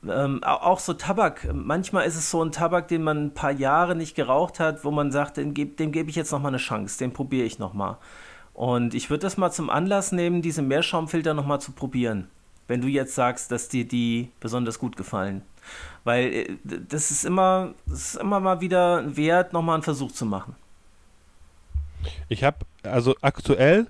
[0.08, 1.46] Ähm, auch so Tabak.
[1.52, 4.90] Manchmal ist es so ein Tabak, den man ein paar Jahre nicht geraucht hat, wo
[4.90, 7.98] man sagt, dem, gebe ich jetzt nochmal eine Chance, den probiere ich nochmal.
[8.54, 12.28] Und ich würde das mal zum Anlass nehmen, diese Meerschaumfilter nochmal zu probieren.
[12.66, 15.42] Wenn du jetzt sagst, dass dir die besonders gut gefallen.
[16.04, 20.26] Weil äh, das ist immer, das ist immer mal wieder wert, nochmal einen Versuch zu
[20.26, 20.56] machen.
[22.28, 23.86] Ich habe, also aktuell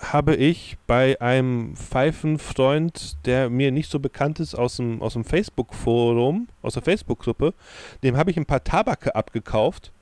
[0.00, 5.24] habe ich bei einem Pfeifenfreund, der mir nicht so bekannt ist, aus dem, aus dem
[5.24, 7.54] Facebook-Forum, aus der Facebook-Gruppe,
[8.02, 9.92] dem habe ich ein paar Tabake abgekauft.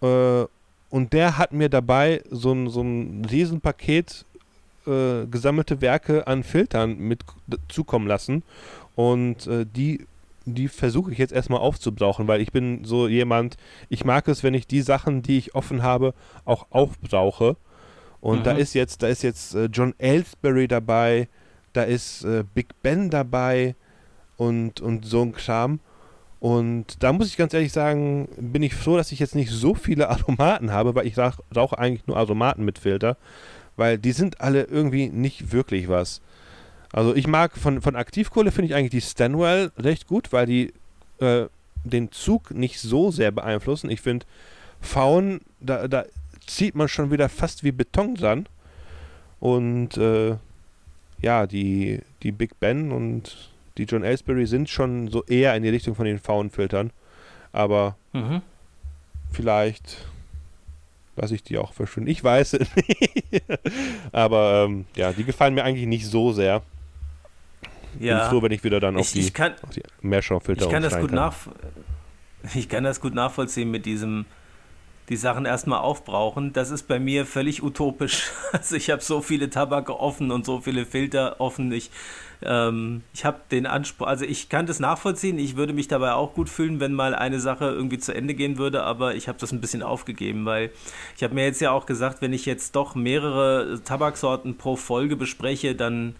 [0.00, 0.44] Äh,
[0.90, 4.24] und der hat mir dabei so ein, so ein Riesenpaket
[4.86, 7.24] äh, gesammelte Werke an Filtern mit
[7.68, 8.42] zukommen lassen.
[8.94, 10.06] Und äh, die,
[10.44, 13.56] die versuche ich jetzt erstmal aufzubrauchen, weil ich bin so jemand,
[13.88, 17.56] ich mag es, wenn ich die Sachen, die ich offen habe, auch aufbrauche.
[18.20, 18.44] Und mhm.
[18.44, 21.28] da ist jetzt, da ist jetzt äh, John Aylesbury dabei,
[21.72, 23.74] da ist äh, Big Ben dabei
[24.36, 25.80] und, und so ein Kram.
[26.40, 29.74] Und da muss ich ganz ehrlich sagen, bin ich froh, dass ich jetzt nicht so
[29.74, 33.16] viele Aromaten habe, weil ich rauche eigentlich nur Aromaten mit Filter,
[33.76, 36.20] weil die sind alle irgendwie nicht wirklich was.
[36.94, 40.72] Also ich mag von, von Aktivkohle finde ich eigentlich die Stanwell recht gut, weil die
[41.18, 41.46] äh,
[41.82, 43.90] den Zug nicht so sehr beeinflussen.
[43.90, 44.26] Ich finde
[44.80, 46.04] Faun, da, da
[46.46, 48.46] zieht man schon wieder fast wie Beton dran.
[49.40, 50.36] Und äh,
[51.20, 55.70] ja, die, die Big Ben und die John Aylesbury sind schon so eher in die
[55.70, 56.92] Richtung von den Faunfiltern.
[57.50, 58.40] Aber mhm.
[59.32, 60.06] vielleicht
[61.16, 62.08] lasse ich die auch verschwinden.
[62.08, 63.42] Ich weiß es nicht.
[64.12, 66.62] Aber ähm, ja, die gefallen mir eigentlich nicht so sehr
[68.00, 68.20] ja.
[68.20, 70.82] bin froh, wenn ich wieder dann auf, ich, die, kann, auf die Meerschaumfilter ich kann
[70.82, 71.34] das gut nach,
[72.54, 74.26] Ich kann das gut nachvollziehen mit diesem,
[75.08, 76.52] die Sachen erstmal aufbrauchen.
[76.52, 78.30] Das ist bei mir völlig utopisch.
[78.52, 81.72] Also ich habe so viele Tabake offen und so viele Filter offen.
[81.72, 81.90] Ich,
[82.42, 85.40] ähm, ich habe den Anspruch, also ich kann das nachvollziehen.
[85.40, 88.56] Ich würde mich dabei auch gut fühlen, wenn mal eine Sache irgendwie zu Ende gehen
[88.56, 90.70] würde, aber ich habe das ein bisschen aufgegeben, weil
[91.16, 95.16] ich habe mir jetzt ja auch gesagt, wenn ich jetzt doch mehrere Tabaksorten pro Folge
[95.16, 96.14] bespreche, dann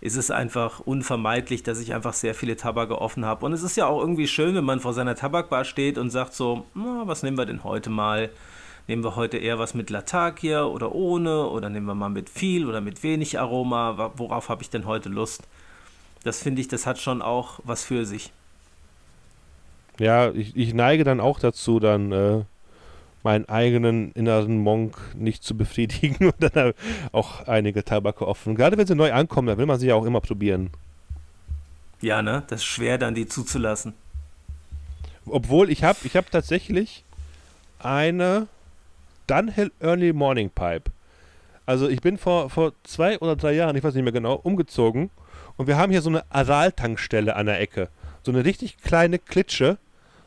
[0.00, 3.46] ist es einfach unvermeidlich, dass ich einfach sehr viele Tabake offen habe.
[3.46, 6.34] Und es ist ja auch irgendwie schön, wenn man vor seiner Tabakbar steht und sagt
[6.34, 8.30] so, na, was nehmen wir denn heute mal?
[8.88, 12.66] Nehmen wir heute eher was mit Latakia oder ohne oder nehmen wir mal mit viel
[12.66, 14.12] oder mit wenig Aroma?
[14.16, 15.42] Worauf habe ich denn heute Lust?
[16.22, 18.32] Das finde ich, das hat schon auch was für sich.
[19.98, 22.44] Ja, ich, ich neige dann auch dazu, dann äh,
[23.26, 26.74] meinen eigenen inneren Monk nicht zu befriedigen und dann
[27.10, 28.54] auch einige Tabake offen.
[28.54, 30.70] Gerade wenn sie neu ankommen, da will man sie ja auch immer probieren.
[32.00, 32.44] Ja, ne?
[32.46, 33.94] Das ist schwer, dann die zuzulassen.
[35.26, 37.02] Obwohl, ich habe ich hab tatsächlich
[37.80, 38.46] eine
[39.26, 40.92] Dunhill Early Morning Pipe.
[41.66, 45.10] Also ich bin vor, vor zwei oder drei Jahren, ich weiß nicht mehr genau, umgezogen
[45.56, 47.88] und wir haben hier so eine Aral-Tankstelle an der Ecke.
[48.22, 49.78] So eine richtig kleine Klitsche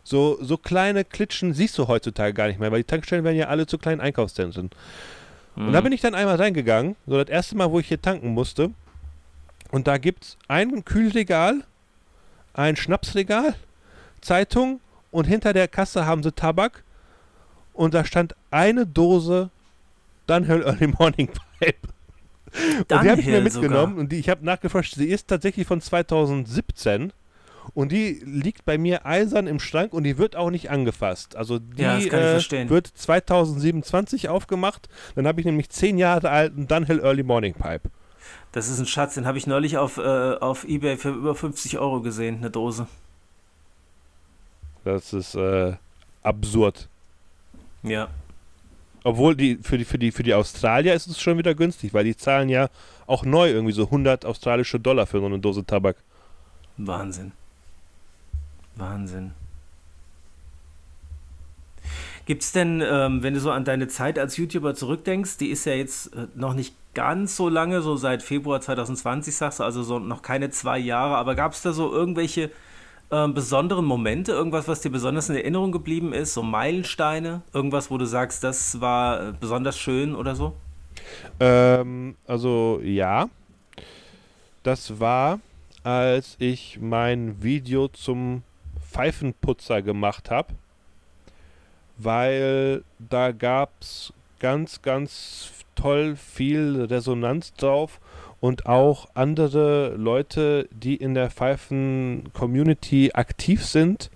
[0.09, 3.47] so, so kleine Klitschen siehst du heutzutage gar nicht mehr, weil die Tankstellen werden ja
[3.47, 4.69] alle zu kleinen Einkaufszentren.
[5.55, 5.67] Mhm.
[5.67, 5.83] Und da mhm.
[5.85, 8.71] bin ich dann einmal reingegangen, so das erste Mal, wo ich hier tanken musste.
[9.71, 11.63] Und da gibt es ein Kühlregal,
[12.53, 13.53] ein Schnapsregal,
[14.21, 16.83] Zeitung und hinter der Kasse haben sie Tabak.
[17.73, 19.51] Und da stand eine Dose
[20.27, 21.87] Dunhill Early Morning Pipe.
[22.79, 23.97] und die habe ich mir mitgenommen sogar.
[23.97, 27.13] und die, ich habe nachgeforscht, sie ist tatsächlich von 2017
[27.73, 31.35] und die liegt bei mir eisern im Schrank und die wird auch nicht angefasst.
[31.35, 34.89] Also die ja, äh, wird 2027 aufgemacht.
[35.15, 37.89] Dann habe ich nämlich zehn Jahre alten Dunhill Early Morning Pipe.
[38.51, 41.77] Das ist ein Schatz, den habe ich neulich auf, äh, auf Ebay für über 50
[41.77, 42.87] Euro gesehen, eine Dose.
[44.83, 45.73] Das ist äh,
[46.23, 46.87] absurd.
[47.83, 48.07] Ja.
[49.03, 52.03] Obwohl die für, die für die für die Australier ist es schon wieder günstig, weil
[52.03, 52.69] die zahlen ja
[53.07, 55.97] auch neu irgendwie so 100 australische Dollar für so eine Dose Tabak.
[56.77, 57.31] Wahnsinn.
[58.79, 59.31] Wahnsinn.
[62.25, 65.65] Gibt es denn, ähm, wenn du so an deine Zeit als YouTuber zurückdenkst, die ist
[65.65, 69.81] ja jetzt äh, noch nicht ganz so lange, so seit Februar 2020 sagst du, also
[69.81, 72.51] so noch keine zwei Jahre, aber gab es da so irgendwelche
[73.09, 77.97] äh, besonderen Momente, irgendwas, was dir besonders in Erinnerung geblieben ist, so Meilensteine, irgendwas, wo
[77.97, 80.53] du sagst, das war äh, besonders schön oder so?
[81.39, 83.27] Ähm, also ja,
[84.61, 85.39] das war,
[85.83, 88.43] als ich mein Video zum
[88.89, 90.53] Pfeifenputzer gemacht habe,
[91.97, 97.99] weil da gab es ganz, ganz toll viel Resonanz drauf
[98.41, 104.09] und auch andere Leute, die in der Pfeifen-Community aktiv sind,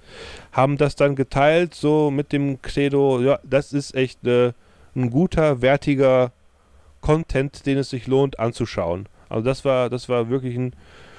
[0.51, 4.53] haben das dann geteilt, so mit dem Credo, ja, das ist echt äh,
[4.95, 6.31] ein guter, wertiger
[7.01, 9.09] Content, den es sich lohnt anzuschauen.
[9.27, 10.73] Also das war, das war wirklich ein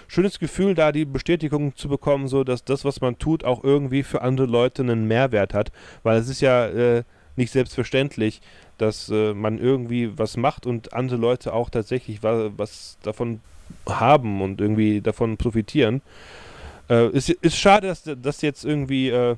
[0.08, 4.02] schönes Gefühl, da die Bestätigung zu bekommen, so dass das, was man tut, auch irgendwie
[4.02, 5.72] für andere Leute einen Mehrwert hat.
[6.02, 7.04] Weil es ist ja äh,
[7.36, 8.40] nicht selbstverständlich,
[8.78, 13.40] dass äh, man irgendwie was macht und andere Leute auch tatsächlich was, was davon
[13.88, 16.02] haben und irgendwie davon profitieren.
[16.88, 19.36] Äh, ist, ist schade, dass das jetzt irgendwie äh,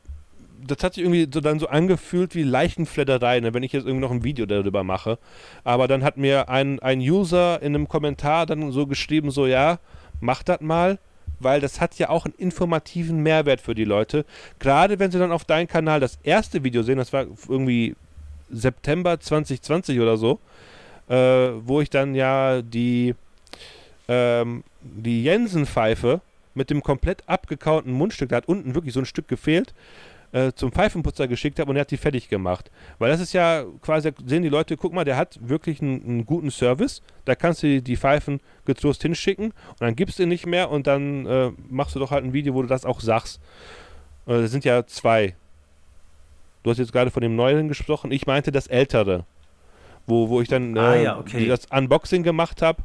[0.65, 4.01] das hat sich irgendwie so dann so angefühlt wie Leichenfledderei, ne, wenn ich jetzt irgendwie
[4.01, 5.17] noch ein Video darüber mache.
[5.63, 9.79] Aber dann hat mir ein, ein User in einem Kommentar dann so geschrieben, so ja,
[10.19, 10.99] mach das mal
[11.39, 14.25] weil das hat ja auch einen informativen Mehrwert für die Leute.
[14.59, 17.95] Gerade wenn sie dann auf deinem Kanal das erste Video sehen, das war irgendwie
[18.49, 20.39] September 2020 oder so,
[21.07, 23.15] äh, wo ich dann ja die,
[24.07, 26.21] ähm, die Jensen-Pfeife
[26.55, 29.73] mit dem komplett abgekauten Mundstück, da hat unten wirklich so ein Stück gefehlt,
[30.31, 32.69] äh, zum Pfeifenputzer geschickt habe und er hat die fertig gemacht.
[32.99, 36.25] Weil das ist ja quasi, sehen die Leute, guck mal, der hat wirklich einen, einen
[36.25, 37.01] guten Service.
[37.25, 40.87] Da kannst du die Pfeifen getrost hinschicken und dann gibst du ihn nicht mehr und
[40.87, 43.41] dann äh, machst du doch halt ein Video, wo du das auch sagst.
[44.27, 45.35] Äh, das sind ja zwei.
[46.63, 48.11] Du hast jetzt gerade von dem Neuen gesprochen.
[48.11, 49.25] Ich meinte das Ältere.
[50.05, 51.47] Wo, wo ich dann ah, äh, ja, okay.
[51.47, 52.83] das Unboxing gemacht habe.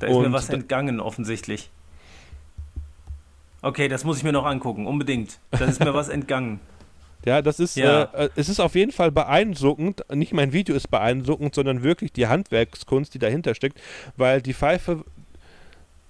[0.00, 1.70] Da ist mir was entgangen, offensichtlich.
[3.62, 5.38] Okay, das muss ich mir noch angucken, unbedingt.
[5.50, 6.60] Da ist mir was entgangen.
[7.24, 8.04] Ja, das ist, ja.
[8.04, 10.04] Äh, äh, es ist auf jeden Fall beeindruckend.
[10.14, 13.80] Nicht mein Video ist beeindruckend, sondern wirklich die Handwerkskunst, die dahinter steckt,
[14.16, 15.04] weil die Pfeife,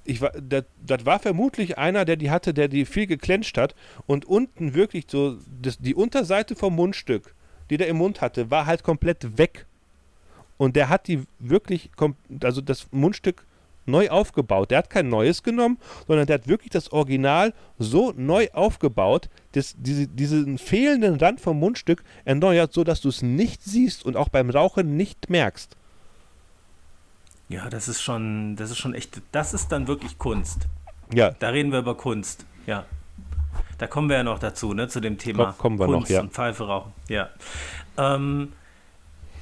[0.04, 3.74] ich war, das, das war vermutlich einer, der die hatte, der die viel geklenscht hat
[4.06, 7.34] und unten wirklich so, das, die Unterseite vom Mundstück,
[7.70, 9.66] die der im Mund hatte, war halt komplett weg.
[10.58, 11.90] Und der hat die wirklich,
[12.42, 13.46] also das Mundstück
[13.88, 14.70] neu aufgebaut.
[14.70, 19.74] Der hat kein neues genommen, sondern der hat wirklich das Original so neu aufgebaut, dass
[19.76, 24.50] diese, diesen fehlenden Rand vom Mundstück erneuert, sodass du es nicht siehst und auch beim
[24.50, 25.76] Rauchen nicht merkst.
[27.48, 30.68] Ja, das ist schon, das ist schon echt, das ist dann wirklich Kunst.
[31.12, 31.30] Ja.
[31.38, 32.84] Da reden wir über Kunst, ja.
[33.78, 36.20] Da kommen wir ja noch dazu, ne, zu dem Thema kommen wir Kunst noch, ja.
[36.20, 36.92] und Pfeife rauchen.
[37.08, 37.30] Ja.
[37.96, 38.52] Ähm,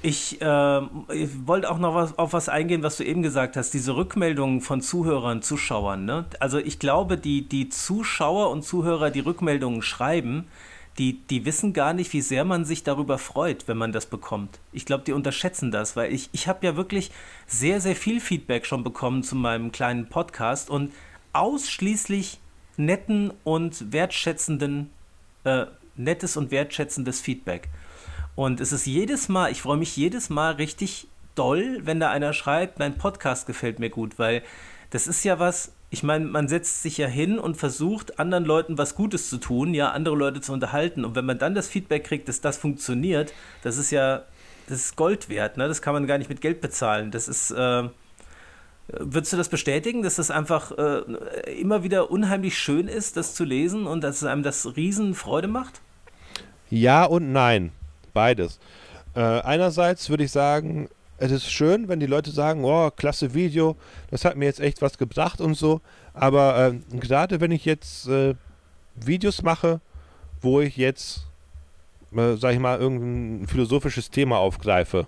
[0.03, 0.81] ich, äh,
[1.13, 4.61] ich wollte auch noch was, auf was eingehen, was du eben gesagt hast, diese Rückmeldungen
[4.61, 6.05] von Zuhörern, Zuschauern.
[6.05, 6.27] Ne?
[6.41, 10.47] Also ich glaube, die, die Zuschauer und Zuhörer, die Rückmeldungen schreiben,
[10.99, 14.59] die, die wissen gar nicht, wie sehr man sich darüber freut, wenn man das bekommt.
[14.73, 17.11] Ich glaube, die unterschätzen das, weil ich, ich habe ja wirklich
[17.47, 20.93] sehr, sehr viel Feedback schon bekommen zu meinem kleinen Podcast und
[21.33, 22.39] ausschließlich
[22.79, 24.91] netten und wertschätzenden,
[25.45, 27.69] äh, nettes und wertschätzendes Feedback.
[28.37, 32.35] Und es ist jedes Mal, ich freue mich jedes Mal richtig doll, wenn da einer
[32.35, 34.43] schreibt, dein Podcast gefällt mir gut, weil
[34.91, 38.77] das ist ja was, ich meine, man setzt sich ja hin und versucht, anderen Leuten
[38.77, 41.05] was Gutes zu tun, ja, andere Leute zu unterhalten.
[41.07, 44.23] Und wenn man dann das Feedback kriegt, dass das funktioniert, das ist ja,
[44.69, 45.67] das ist Gold wert, ne?
[45.67, 47.11] Das kann man gar nicht mit Geld bezahlen.
[47.11, 47.89] Das ist, äh,
[48.89, 51.01] Würdest du das bestätigen, dass das einfach äh,
[51.59, 55.81] immer wieder unheimlich schön ist, das zu lesen und dass es einem das Riesenfreude macht?
[56.71, 57.73] Ja und nein
[58.17, 58.59] beides.
[59.15, 63.77] Äh, einerseits würde ich sagen, es ist schön, wenn die Leute sagen, oh, klasse Video,
[64.11, 65.83] das hat mir jetzt echt was gebracht und so.
[66.15, 68.35] Aber äh, gerade wenn ich jetzt äh,
[68.95, 69.81] Videos mache,
[70.41, 71.27] wo ich jetzt,
[72.17, 75.07] äh, sag ich mal, irgendein philosophisches Thema aufgreife,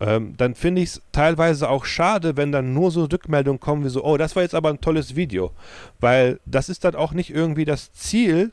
[0.00, 3.88] ähm, dann finde ich es teilweise auch schade, wenn dann nur so Rückmeldungen kommen wie
[3.88, 5.52] so, oh, das war jetzt aber ein tolles Video.
[5.98, 8.52] Weil das ist dann auch nicht irgendwie das Ziel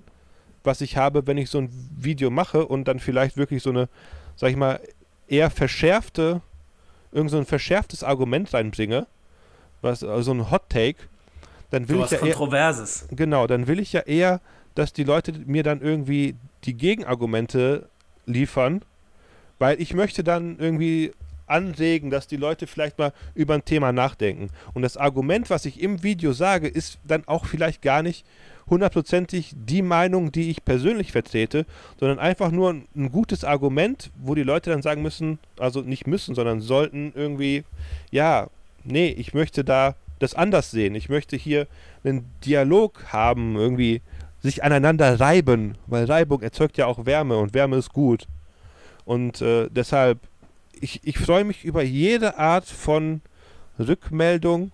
[0.66, 3.90] was ich habe, wenn ich so ein Video mache und dann vielleicht wirklich so eine,
[4.36, 4.80] sag ich mal,
[5.28, 6.42] eher verschärfte,
[7.12, 9.08] irgend so ein verschärftes Argument reinbringe,
[9.82, 11.00] was, also ein Hot Take,
[11.70, 13.04] dann will so ich ja Kontroverses.
[13.04, 14.42] Eher, genau, dann will ich ja eher,
[14.76, 17.90] dass die Leute mir dann irgendwie die Gegenargumente
[18.26, 18.82] liefern,
[19.60, 21.12] weil ich möchte dann irgendwie
[21.48, 24.50] anregen, dass die Leute vielleicht mal über ein Thema nachdenken.
[24.74, 28.26] Und das Argument, was ich im Video sage, ist dann auch vielleicht gar nicht
[28.70, 31.66] hundertprozentig die Meinung, die ich persönlich vertrete,
[32.00, 36.36] sondern einfach nur ein, gutes Argument, wo die Leute dann sagen müssen, also nicht müssen,
[36.36, 37.64] sondern sollten irgendwie,
[38.12, 38.48] ja,
[38.84, 40.96] nee, ich möchte da das anders sehen.
[40.96, 41.68] Ich möchte hier
[42.04, 44.02] einen Dialog haben, irgendwie
[44.42, 48.28] sich aneinander reiben, weil Reibung erzeugt ja auch Wärme und Wärme ist gut.
[49.04, 50.20] Und äh, deshalb,
[50.80, 53.22] ich, ich freue mich über jede Art von
[53.78, 54.72] Rückmeldung,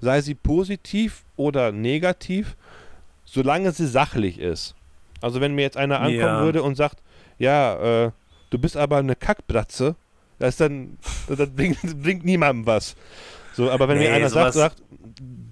[0.00, 2.56] sei sie positiv oder negativ
[3.34, 4.74] solange sie sachlich ist.
[5.20, 6.42] Also wenn mir jetzt einer ankommen ja.
[6.42, 7.02] würde und sagt,
[7.38, 8.10] ja, äh,
[8.50, 9.96] du bist aber eine Kackbratze,
[10.38, 12.96] das dann, das bringt, bringt niemandem was.
[13.52, 14.82] So, aber wenn nee, mir einer sagt, sagt,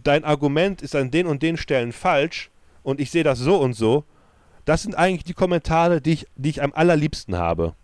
[0.03, 2.51] dein Argument ist an den und den Stellen falsch
[2.83, 4.05] und ich sehe das so und so,
[4.65, 7.75] das sind eigentlich die Kommentare, die ich, die ich am allerliebsten habe.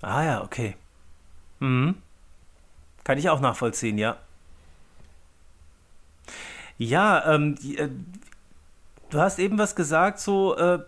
[0.00, 0.76] Ah ja, okay.
[1.58, 1.96] Mhm.
[3.04, 4.16] Kann ich auch nachvollziehen, ja.
[6.78, 7.88] Ja, ähm, äh,
[9.10, 10.78] Du hast eben was gesagt, so, äh,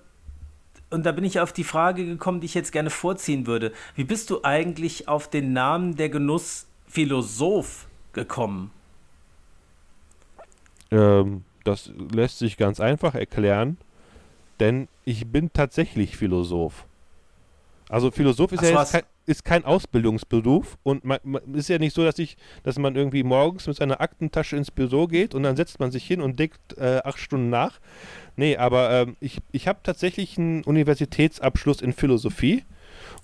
[0.91, 3.73] und da bin ich auf die Frage gekommen, die ich jetzt gerne vorziehen würde.
[3.97, 8.71] Wie bist du eigentlich auf den Namen der Genussphilosoph gekommen?
[10.91, 13.79] Ähm, das lässt sich ganz einfach erklären,
[14.61, 16.85] denn ich bin tatsächlich Philosoph.
[17.89, 21.79] Also Philosoph ist Ach, ja jetzt kein, ist kein Ausbildungsberuf und man, man, ist ja
[21.79, 25.43] nicht so, dass ich, dass man irgendwie morgens mit seiner Aktentasche ins Büro geht und
[25.43, 27.81] dann setzt man sich hin und deckt äh, acht Stunden nach.
[28.37, 32.65] Nee, aber ähm, ich, ich habe tatsächlich einen Universitätsabschluss in Philosophie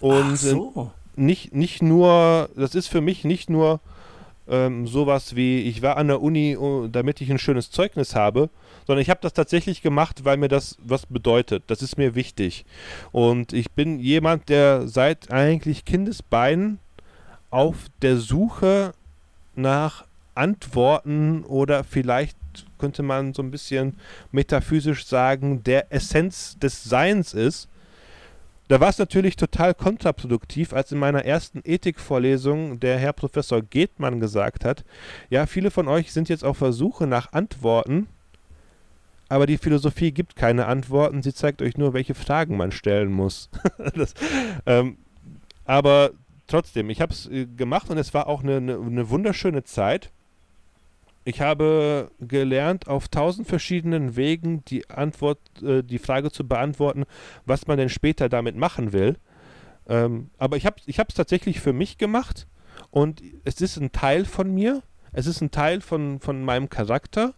[0.01, 0.93] und so.
[1.17, 3.81] nicht, nicht nur, das ist für mich nicht nur
[4.49, 8.51] ähm, sowas wie, ich war an der Uni, uh, damit ich ein schönes Zeugnis habe,
[8.87, 11.65] sondern ich habe das tatsächlich gemacht, weil mir das was bedeutet.
[11.67, 12.65] Das ist mir wichtig.
[13.13, 16.79] Und ich bin jemand, der seit eigentlich Kindesbeinen
[17.51, 18.93] auf der Suche
[19.55, 22.37] nach Antworten oder vielleicht
[22.79, 23.97] könnte man so ein bisschen
[24.31, 27.69] metaphysisch sagen, der Essenz des Seins ist.
[28.69, 34.21] Da war es natürlich total kontraproduktiv, als in meiner ersten Ethikvorlesung der Herr Professor Gethmann
[34.21, 34.85] gesagt hat,
[35.31, 38.09] ja, viele von euch sind jetzt auf Versuche nach Antworten,
[39.31, 43.49] aber die Philosophie gibt keine Antworten, sie zeigt euch nur, welche Fragen man stellen muss.
[43.95, 44.15] das,
[44.67, 44.99] ähm,
[45.65, 46.11] aber
[46.47, 50.11] trotzdem, ich habe es äh, gemacht und es war auch eine, eine, eine wunderschöne Zeit.
[51.29, 57.05] Ich habe gelernt, auf tausend verschiedenen Wegen die Antwort, äh, die Frage zu beantworten,
[57.45, 59.19] was man denn später damit machen will.
[59.87, 62.47] Ähm, aber ich habe es ich tatsächlich für mich gemacht
[62.91, 64.83] und es ist ein Teil von mir.
[65.13, 67.35] Es ist ein Teil von, von meinem Charakter.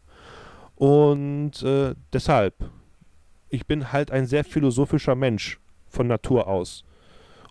[0.76, 2.54] Und äh, deshalb,
[3.48, 6.84] ich bin halt ein sehr philosophischer Mensch von Natur aus.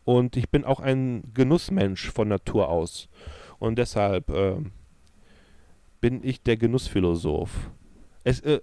[0.05, 3.09] Und ich bin auch ein Genussmensch von Natur aus.
[3.57, 4.55] Und deshalb, äh,
[6.01, 7.71] bin ich der Genussphilosoph.
[8.23, 8.59] Es, äh,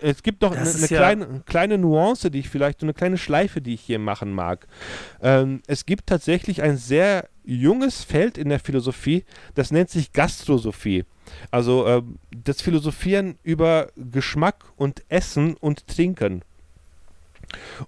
[0.00, 3.18] es gibt doch eine, eine ja kleine, kleine Nuance, die ich vielleicht, so eine kleine
[3.18, 4.66] Schleife, die ich hier machen mag.
[5.20, 11.04] Ähm, es gibt tatsächlich ein sehr junges Feld in der Philosophie, das nennt sich Gastrosophie.
[11.50, 12.02] Also äh,
[12.44, 16.42] das Philosophieren über Geschmack und Essen und Trinken.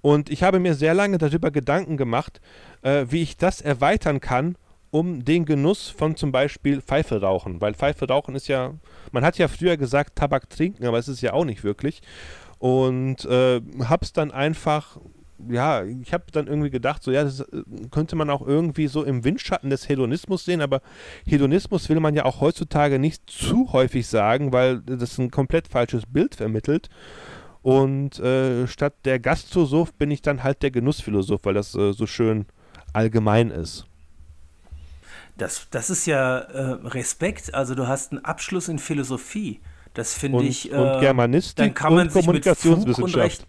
[0.00, 2.40] Und ich habe mir sehr lange darüber Gedanken gemacht,
[2.82, 4.56] äh, wie ich das erweitern kann
[4.98, 8.72] um den Genuss von zum Beispiel Pfeife rauchen, weil Pfeife rauchen ist ja,
[9.12, 12.00] man hat ja früher gesagt Tabak trinken, aber es ist ja auch nicht wirklich.
[12.58, 14.96] Und äh, hab's dann einfach,
[15.50, 19.04] ja, ich habe dann irgendwie gedacht, so ja, das äh, könnte man auch irgendwie so
[19.04, 20.80] im Windschatten des Hedonismus sehen, aber
[21.26, 26.04] Hedonismus will man ja auch heutzutage nicht zu häufig sagen, weil das ein komplett falsches
[26.06, 26.88] Bild vermittelt.
[27.60, 32.06] Und äh, statt der Gastrosoph bin ich dann halt der Genussphilosoph, weil das äh, so
[32.06, 32.46] schön
[32.94, 33.86] allgemein ist.
[35.36, 37.54] Das, das ist ja äh, Respekt.
[37.54, 39.60] Also du hast einen Abschluss in Philosophie.
[39.94, 40.72] Das finde ich.
[40.72, 43.46] Äh, und Germanistik dann kann man und Kommunikationswissenschaft.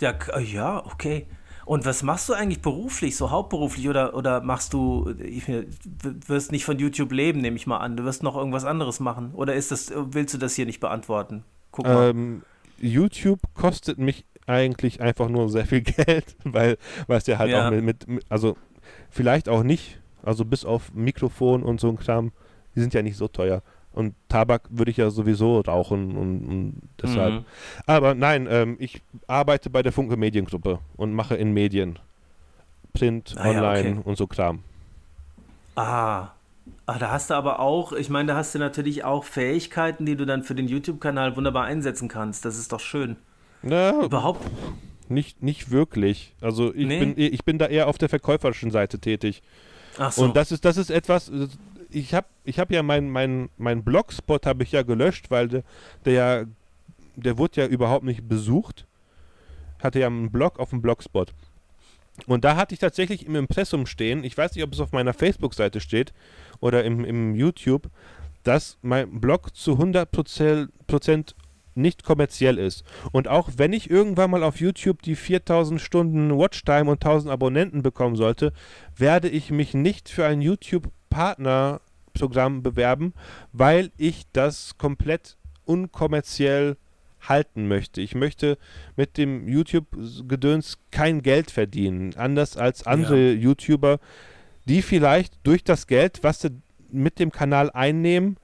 [0.00, 1.26] Ja, äh, ja, okay.
[1.66, 5.44] Und was machst du eigentlich beruflich, so hauptberuflich oder, oder machst du, ich,
[6.26, 7.96] wirst nicht von YouTube leben, nehme ich mal an.
[7.96, 9.32] Du wirst noch irgendwas anderes machen.
[9.32, 11.44] Oder ist das, willst du das hier nicht beantworten?
[11.70, 12.10] Guck mal.
[12.10, 12.42] Ähm,
[12.78, 16.76] YouTube kostet mich eigentlich einfach nur sehr viel Geld, weil,
[17.06, 17.66] weil es ja halt ja.
[17.66, 18.56] auch mit, mit, also
[19.08, 22.32] vielleicht auch nicht also bis auf Mikrofon und so ein Kram,
[22.74, 23.62] die sind ja nicht so teuer.
[23.92, 27.34] Und Tabak würde ich ja sowieso rauchen und, und deshalb.
[27.34, 27.44] Mhm.
[27.86, 32.00] Aber nein, ähm, ich arbeite bei der Funke Mediengruppe und mache in Medien.
[32.92, 34.00] Print, ah, online ja, okay.
[34.04, 34.64] und so Kram.
[35.76, 36.28] Ah.
[36.86, 40.16] Ah, da hast du aber auch, ich meine, da hast du natürlich auch Fähigkeiten, die
[40.16, 42.44] du dann für den YouTube-Kanal wunderbar einsetzen kannst.
[42.44, 43.16] Das ist doch schön.
[43.62, 44.44] Na, Überhaupt?
[45.08, 46.34] Nicht, nicht wirklich.
[46.40, 47.00] Also ich, nee.
[47.00, 49.42] bin, ich bin da eher auf der verkäuferischen Seite tätig.
[49.98, 50.24] Ach so.
[50.24, 51.30] Und das ist, das ist etwas,
[51.90, 55.62] ich habe ich hab ja meinen mein, mein Blogspot habe ich ja gelöscht, weil der,
[56.04, 56.44] der ja,
[57.16, 58.86] der wurde ja überhaupt nicht besucht.
[59.82, 61.32] Hatte ja einen Blog auf dem Blogspot.
[62.26, 65.12] Und da hatte ich tatsächlich im Impressum stehen, ich weiß nicht, ob es auf meiner
[65.12, 66.12] Facebook-Seite steht
[66.60, 67.90] oder im, im YouTube,
[68.44, 71.34] dass mein Blog zu 100%
[71.76, 72.84] nicht kommerziell ist.
[73.12, 77.82] Und auch wenn ich irgendwann mal auf YouTube die 4000 Stunden Watchtime und 1000 Abonnenten
[77.82, 78.52] bekommen sollte,
[78.96, 83.12] werde ich mich nicht für ein YouTube-Partnerprogramm bewerben,
[83.52, 86.76] weil ich das komplett unkommerziell
[87.28, 88.00] halten möchte.
[88.00, 88.58] Ich möchte
[88.96, 93.38] mit dem YouTube-Gedöns kein Geld verdienen, anders als andere ja.
[93.38, 93.98] YouTuber,
[94.66, 96.50] die vielleicht durch das Geld, was sie
[96.90, 98.36] mit dem Kanal einnehmen,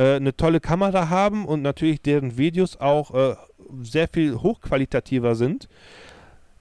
[0.00, 3.36] äh, eine tolle Kamera haben und natürlich deren Videos auch äh,
[3.82, 5.68] sehr viel hochqualitativer sind,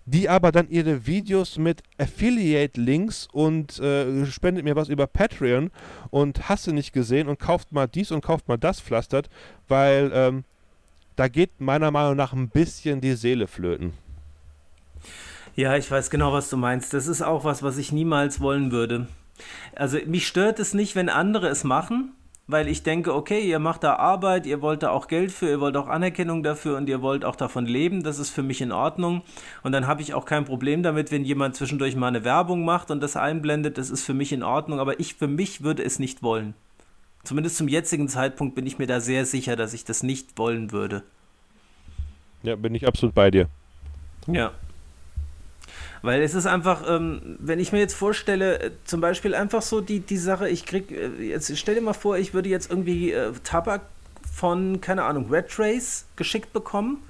[0.05, 5.71] die aber dann ihre Videos mit Affiliate-Links und äh, spendet mir was über Patreon
[6.09, 9.29] und hasse nicht gesehen und kauft mal dies und kauft mal das pflastert,
[9.69, 10.43] weil ähm,
[11.15, 13.93] da geht meiner Meinung nach ein bisschen die Seele flöten.
[15.55, 16.93] Ja, ich weiß genau, was du meinst.
[16.93, 19.07] Das ist auch was, was ich niemals wollen würde.
[19.75, 22.13] Also mich stört es nicht, wenn andere es machen,
[22.49, 25.59] weil ich denke, okay, ihr macht da Arbeit, ihr wollt da auch Geld für, ihr
[25.59, 28.71] wollt auch Anerkennung dafür und ihr wollt auch davon leben, das ist für mich in
[28.71, 29.21] Ordnung.
[29.61, 32.89] Und dann habe ich auch kein Problem damit, wenn jemand zwischendurch mal eine Werbung macht
[32.89, 35.99] und das einblendet, das ist für mich in Ordnung, aber ich für mich würde es
[35.99, 36.55] nicht wollen.
[37.23, 40.71] Zumindest zum jetzigen Zeitpunkt bin ich mir da sehr sicher, dass ich das nicht wollen
[40.71, 41.03] würde.
[42.41, 43.47] Ja, bin ich absolut bei dir.
[44.25, 44.53] Ja.
[46.01, 49.81] Weil es ist einfach, ähm, wenn ich mir jetzt vorstelle, äh, zum Beispiel einfach so
[49.81, 53.11] die, die Sache, ich krieg, äh, jetzt stell dir mal vor, ich würde jetzt irgendwie
[53.11, 53.81] äh, Tabak
[54.33, 57.03] von, keine Ahnung, Red Trace geschickt bekommen,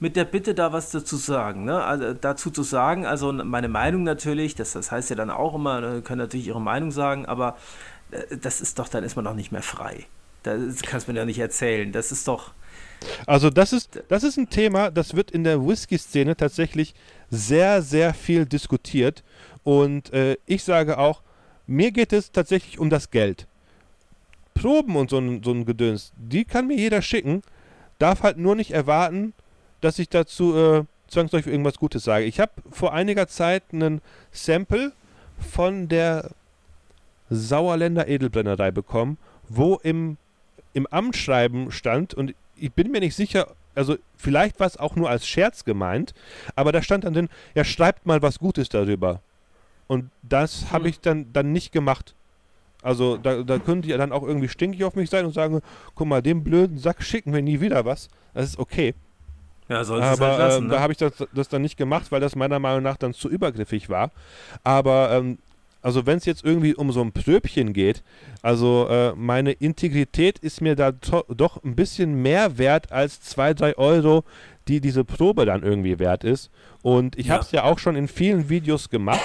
[0.00, 1.84] mit der Bitte da was dazu sagen, ne?
[1.84, 5.80] Also, dazu zu sagen, also meine Meinung natürlich, das, das heißt ja dann auch immer,
[5.80, 7.56] ne, können natürlich ihre Meinung sagen, aber
[8.10, 10.06] äh, das ist doch, dann ist man doch nicht mehr frei.
[10.42, 11.92] Das kannst du mir ja nicht erzählen.
[11.92, 12.52] Das ist doch.
[13.26, 16.94] Also das ist, das ist ein Thema, das wird in der Whisky-Szene tatsächlich
[17.30, 19.22] sehr, sehr viel diskutiert.
[19.64, 21.22] Und äh, ich sage auch,
[21.66, 23.46] mir geht es tatsächlich um das Geld.
[24.54, 27.42] Proben und so ein, so ein Gedöns, die kann mir jeder schicken,
[27.98, 29.32] darf halt nur nicht erwarten,
[29.80, 32.24] dass ich dazu äh, zwangsläufig irgendwas Gutes sage.
[32.24, 34.00] Ich habe vor einiger Zeit einen
[34.30, 34.92] Sample
[35.38, 36.30] von der
[37.30, 40.16] Sauerländer Edelbrennerei bekommen, wo im,
[40.74, 45.10] im Amtsschreiben stand, und ich bin mir nicht sicher, also vielleicht war es auch nur
[45.10, 46.14] als Scherz gemeint,
[46.54, 49.20] aber da stand dann drin, ja, schreibt mal was Gutes darüber.
[49.88, 50.70] Und das hm.
[50.70, 52.14] habe ich dann, dann nicht gemacht.
[52.82, 55.60] Also da, da könnte ja dann auch irgendwie stinkig auf mich sein und sagen,
[55.94, 58.08] guck mal, dem blöden Sack schicken wir nie wieder was.
[58.34, 58.94] Das ist okay.
[59.68, 60.74] Ja, soll Aber halt lassen, äh, ne?
[60.74, 63.28] da habe ich das, das dann nicht gemacht, weil das meiner Meinung nach dann zu
[63.28, 64.10] übergriffig war.
[64.64, 65.38] Aber ähm,
[65.82, 68.02] also wenn es jetzt irgendwie um so ein Pröbchen geht,
[68.40, 73.76] also äh, meine Integrität ist mir da doch ein bisschen mehr wert als zwei, drei
[73.76, 74.24] Euro,
[74.68, 76.50] die diese Probe dann irgendwie wert ist.
[76.82, 77.34] Und ich ja.
[77.34, 79.20] habe es ja auch schon in vielen Videos gemacht,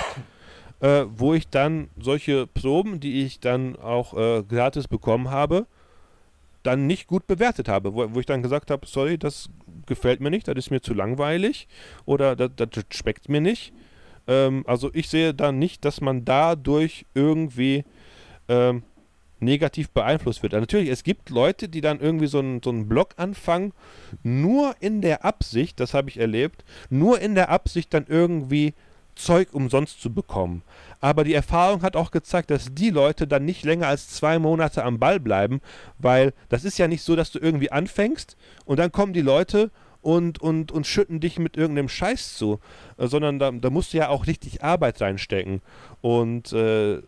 [0.79, 5.67] äh, wo ich dann solche Proben, die ich dann auch äh, gratis bekommen habe,
[6.63, 9.49] dann nicht gut bewertet habe, wo, wo ich dann gesagt habe, sorry, das
[9.85, 11.67] gefällt mir nicht, das ist mir zu langweilig
[12.05, 13.73] oder das, das schmeckt mir nicht.
[14.27, 17.85] Ähm, also ich sehe da nicht, dass man dadurch irgendwie
[18.47, 18.83] ähm,
[19.39, 20.53] negativ beeinflusst wird.
[20.53, 23.73] Also natürlich, es gibt Leute, die dann irgendwie so einen, so einen Blog anfangen,
[24.23, 28.73] nur in der Absicht, das habe ich erlebt, nur in der Absicht dann irgendwie
[29.15, 30.61] Zeug umsonst zu bekommen.
[30.99, 34.83] Aber die Erfahrung hat auch gezeigt, dass die Leute dann nicht länger als zwei Monate
[34.83, 35.61] am Ball bleiben,
[35.97, 39.71] weil das ist ja nicht so, dass du irgendwie anfängst und dann kommen die Leute
[40.07, 42.61] und, und, und schütten dich mit irgendeinem Scheiß zu,
[42.95, 45.61] äh, sondern da, da musst du ja auch richtig Arbeit reinstecken.
[45.99, 46.99] Und äh,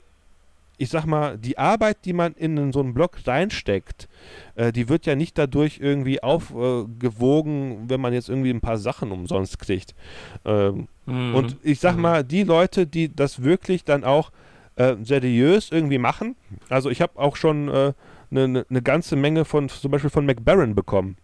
[0.77, 4.09] ich sag mal, die Arbeit, die man in so einen Blog reinsteckt,
[4.55, 9.11] äh, die wird ja nicht dadurch irgendwie aufgewogen, wenn man jetzt irgendwie ein paar Sachen
[9.11, 9.95] umsonst kriegt.
[10.43, 11.35] Ähm, mhm.
[11.35, 12.01] Und ich sag mhm.
[12.01, 14.33] mal, die Leute, die das wirklich dann auch
[14.75, 16.35] äh, seriös irgendwie machen,
[16.67, 17.93] also ich habe auch schon eine
[18.31, 21.15] äh, ne, ne ganze Menge von, zum Beispiel von McBaron bekommen.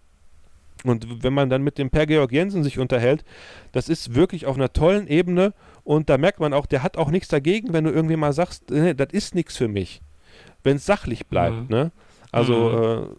[0.90, 3.24] Und wenn man dann mit dem Per Georg Jensen sich unterhält,
[3.72, 7.10] das ist wirklich auf einer tollen Ebene und da merkt man auch, der hat auch
[7.10, 10.02] nichts dagegen, wenn du irgendwie mal sagst, nee, das ist nichts für mich.
[10.64, 11.76] Wenn es sachlich bleibt, mhm.
[11.76, 11.92] ne?
[12.32, 13.14] Also mhm.
[13.14, 13.16] äh,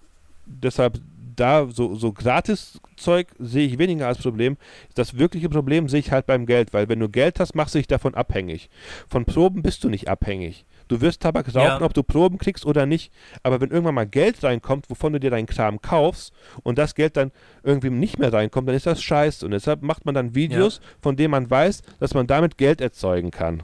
[0.46, 1.00] deshalb
[1.36, 4.56] da so, so Gratis-Zeug sehe ich weniger als Problem.
[4.94, 7.78] Das wirkliche Problem sehe ich halt beim Geld, weil wenn du Geld hast, machst du
[7.78, 8.70] dich davon abhängig.
[9.08, 10.64] Von Proben bist du nicht abhängig.
[10.88, 11.82] Du wirst Tabak rauchen, ja.
[11.82, 13.12] ob du Proben kriegst oder nicht.
[13.42, 16.32] Aber wenn irgendwann mal Geld reinkommt, wovon du dir deinen Kram kaufst
[16.62, 17.32] und das Geld dann
[17.62, 19.44] irgendwie nicht mehr reinkommt, dann ist das scheiße.
[19.44, 20.88] Und deshalb macht man dann Videos, ja.
[21.00, 23.62] von denen man weiß, dass man damit Geld erzeugen kann.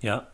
[0.00, 0.28] Ja.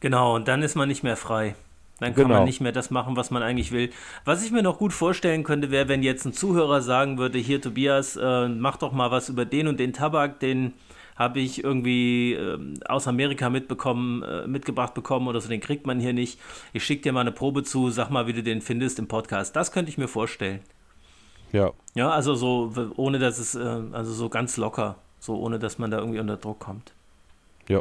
[0.00, 1.54] Genau, und dann ist man nicht mehr frei.
[2.00, 2.36] Dann kann genau.
[2.36, 3.90] man nicht mehr das machen, was man eigentlich will.
[4.24, 7.60] Was ich mir noch gut vorstellen könnte, wäre, wenn jetzt ein Zuhörer sagen würde, hier
[7.60, 10.74] Tobias, äh, mach doch mal was über den und den Tabak, den
[11.16, 16.00] habe ich irgendwie äh, aus Amerika mitbekommen, äh, mitgebracht bekommen oder so, den kriegt man
[16.00, 16.40] hier nicht.
[16.72, 19.54] Ich schicke dir mal eine Probe zu, sag mal, wie du den findest im Podcast.
[19.54, 20.60] Das könnte ich mir vorstellen.
[21.52, 21.72] Ja.
[21.94, 23.60] Ja, also so, ohne dass es, äh,
[23.92, 26.92] also so ganz locker, so ohne dass man da irgendwie unter Druck kommt.
[27.68, 27.80] Ja.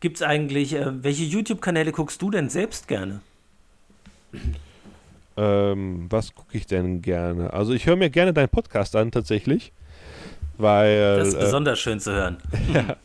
[0.00, 3.20] Gibt es eigentlich, äh, welche YouTube-Kanäle guckst du denn selbst gerne?
[5.36, 7.52] Ähm, was gucke ich denn gerne?
[7.54, 9.72] Also ich höre mir gerne deinen Podcast an tatsächlich.
[10.58, 12.38] Weil, das ist äh, besonders schön zu hören.
[12.72, 12.96] ja.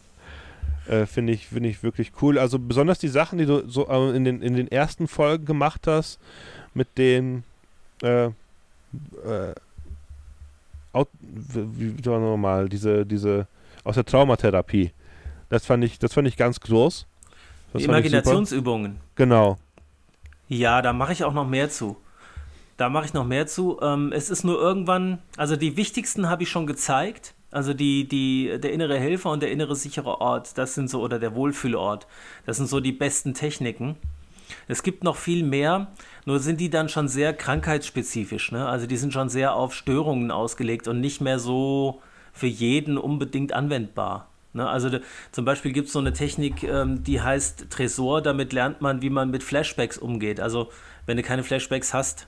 [0.93, 2.39] Äh, Finde ich, find ich wirklich cool.
[2.39, 5.87] Also besonders die Sachen, die du so äh, in, den, in den ersten Folgen gemacht
[5.87, 6.19] hast,
[6.73, 7.43] mit den
[8.01, 8.31] äh, äh,
[11.19, 13.47] wie, wie nochmal, diese, diese
[13.83, 14.91] aus der Traumatherapie.
[15.49, 17.05] Das fand ich, das fand ich ganz groß.
[17.73, 18.97] Das Imaginationsübungen.
[19.15, 19.57] Genau.
[20.47, 21.97] Ja, da mache ich auch noch mehr zu.
[22.77, 23.79] Da mache ich noch mehr zu.
[23.81, 27.33] Ähm, es ist nur irgendwann, also die wichtigsten habe ich schon gezeigt.
[27.49, 31.17] Also die, die, der innere Helfer und der innere sichere Ort, das sind so, oder
[31.17, 32.05] der Wohlfühlort,
[32.45, 33.95] das sind so die besten Techniken.
[34.67, 35.87] Es gibt noch viel mehr,
[36.25, 38.51] nur sind die dann schon sehr krankheitsspezifisch.
[38.51, 38.67] Ne?
[38.67, 42.01] Also die sind schon sehr auf Störungen ausgelegt und nicht mehr so
[42.33, 44.29] für jeden unbedingt anwendbar.
[44.53, 44.67] Ne?
[44.67, 48.81] Also de, zum Beispiel gibt es so eine Technik, ähm, die heißt Tresor, damit lernt
[48.81, 50.39] man, wie man mit Flashbacks umgeht.
[50.39, 50.69] Also
[51.05, 52.27] wenn du keine Flashbacks hast,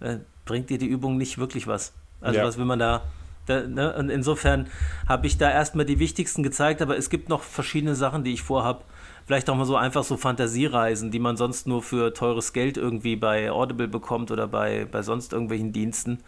[0.00, 1.92] äh, bringt dir die Übung nicht wirklich was.
[2.20, 2.44] Also ja.
[2.44, 3.02] was will man da
[3.46, 3.94] da, ne?
[3.96, 4.68] Und insofern
[5.08, 8.42] habe ich da erstmal die wichtigsten gezeigt, aber es gibt noch verschiedene Sachen, die ich
[8.42, 8.84] vorhabe.
[9.26, 13.16] Vielleicht auch mal so einfach so Fantasiereisen, die man sonst nur für teures Geld irgendwie
[13.16, 16.18] bei Audible bekommt oder bei, bei sonst irgendwelchen Diensten,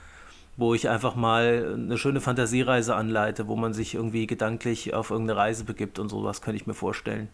[0.57, 5.41] wo ich einfach mal eine schöne Fantasiereise anleite, wo man sich irgendwie gedanklich auf irgendeine
[5.41, 7.29] Reise begibt und sowas, könnte ich mir vorstellen.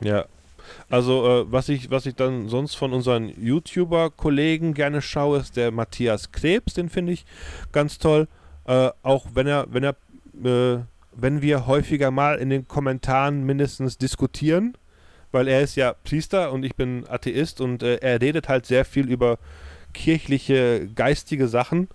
[0.00, 0.24] Ja,
[0.90, 5.70] also äh, was ich was ich dann sonst von unseren YouTuber-Kollegen gerne schaue, ist der
[5.70, 7.24] Matthias Krebs, den finde ich
[7.72, 8.28] ganz toll.
[8.68, 9.96] Äh, auch wenn er, wenn er,
[10.44, 10.82] äh,
[11.16, 14.76] wenn wir häufiger mal in den Kommentaren mindestens diskutieren,
[15.32, 18.84] weil er ist ja Priester und ich bin Atheist und äh, er redet halt sehr
[18.84, 19.38] viel über
[19.94, 21.88] kirchliche, geistige Sachen.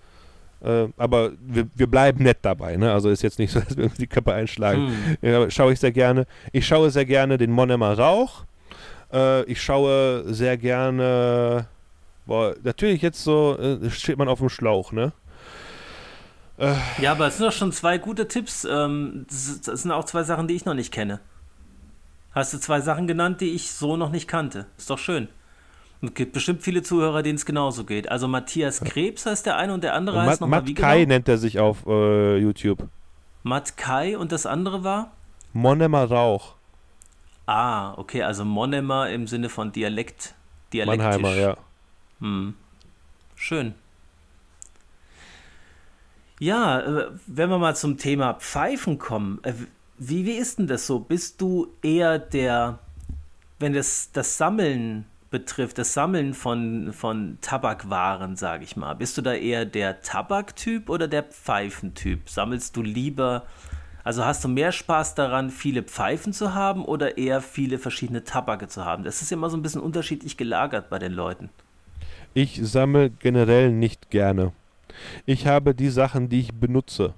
[0.64, 2.92] Äh, aber wir, wir, bleiben nett dabei, ne?
[2.92, 4.88] Also ist jetzt nicht so, dass wir uns die Köpfe einschlagen.
[5.20, 5.30] Hm.
[5.30, 6.26] Ja, schaue ich sehr gerne.
[6.50, 8.44] Ich schaue sehr gerne den Monemer Rauch.
[9.12, 11.68] Äh, ich schaue sehr gerne.
[12.26, 15.12] Boah, natürlich jetzt so äh, steht man auf dem Schlauch, ne?
[16.56, 16.74] Äh.
[17.00, 18.64] Ja, aber es sind doch schon zwei gute Tipps.
[18.64, 21.20] Ähm, das, das sind auch zwei Sachen, die ich noch nicht kenne.
[22.32, 24.66] Hast du zwei Sachen genannt, die ich so noch nicht kannte?
[24.76, 25.28] Ist doch schön.
[26.00, 28.10] Und es gibt bestimmt viele Zuhörer, denen es genauso geht.
[28.10, 31.08] Also Matthias Krebs heißt der eine und der andere und heißt nochmal wie Kai genau?
[31.14, 32.88] nennt er sich auf äh, YouTube.
[33.42, 35.12] Matt Kai und das andere war?
[35.52, 36.54] Monemer Rauch.
[37.46, 40.34] Ah, okay, also Monemer im Sinne von Dialekt.
[40.72, 41.04] Dialektisch.
[41.04, 41.56] Mannheimer, ja.
[42.20, 42.54] Hm.
[43.36, 43.74] Schön.
[46.44, 49.54] Ja, äh, wenn wir mal zum Thema Pfeifen kommen, äh,
[49.96, 50.98] wie, wie ist denn das so?
[50.98, 52.80] Bist du eher der,
[53.58, 59.22] wenn es das Sammeln betrifft, das Sammeln von, von Tabakwaren, sage ich mal, bist du
[59.22, 62.28] da eher der Tabaktyp oder der Pfeifentyp?
[62.28, 63.44] Sammelst du lieber,
[64.02, 68.68] also hast du mehr Spaß daran, viele Pfeifen zu haben oder eher viele verschiedene Tabake
[68.68, 69.02] zu haben?
[69.02, 71.48] Das ist immer so ein bisschen unterschiedlich gelagert bei den Leuten.
[72.34, 74.52] Ich sammle generell nicht gerne.
[75.26, 77.14] Ich habe die Sachen, die ich benutze.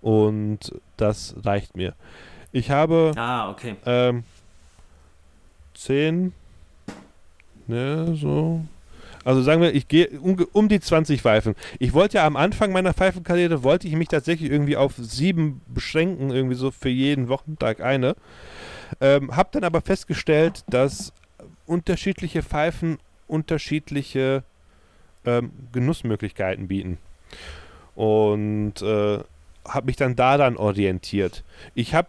[0.00, 1.94] Und das reicht mir.
[2.52, 3.76] Ich habe ah, okay.
[3.84, 4.24] ähm,
[5.74, 6.32] zehn,
[7.66, 8.64] ne, so.
[9.24, 11.54] Also sagen wir, ich gehe um, um, die 20 Pfeifen.
[11.78, 16.30] Ich wollte ja am Anfang meiner Pfeifenkarriere, wollte ich mich tatsächlich irgendwie auf sieben beschränken,
[16.30, 18.16] irgendwie so für jeden Wochentag eine.
[19.00, 21.12] Ähm, hab dann aber festgestellt, dass
[21.66, 24.44] unterschiedliche Pfeifen unterschiedliche
[25.26, 26.96] ähm, Genussmöglichkeiten bieten
[27.94, 29.18] und äh,
[29.66, 31.44] habe mich dann daran orientiert.
[31.74, 32.08] Ich habe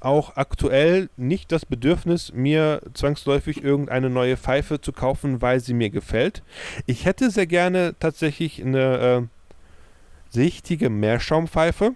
[0.00, 5.90] auch aktuell nicht das Bedürfnis, mir zwangsläufig irgendeine neue Pfeife zu kaufen, weil sie mir
[5.90, 6.42] gefällt.
[6.86, 9.22] Ich hätte sehr gerne tatsächlich eine äh,
[10.30, 11.94] sichtige Meerschaumpfeife.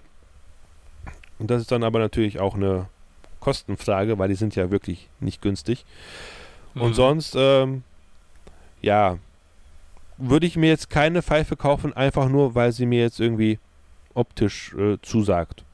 [1.39, 2.87] Und das ist dann aber natürlich auch eine
[3.41, 5.85] Kostenfrage, weil die sind ja wirklich nicht günstig.
[6.75, 6.83] Mhm.
[6.83, 7.83] Und sonst, ähm,
[8.81, 9.19] ja,
[10.19, 13.59] würde ich mir jetzt keine Pfeife kaufen, einfach nur, weil sie mir jetzt irgendwie
[14.15, 15.65] optisch äh, zusagt.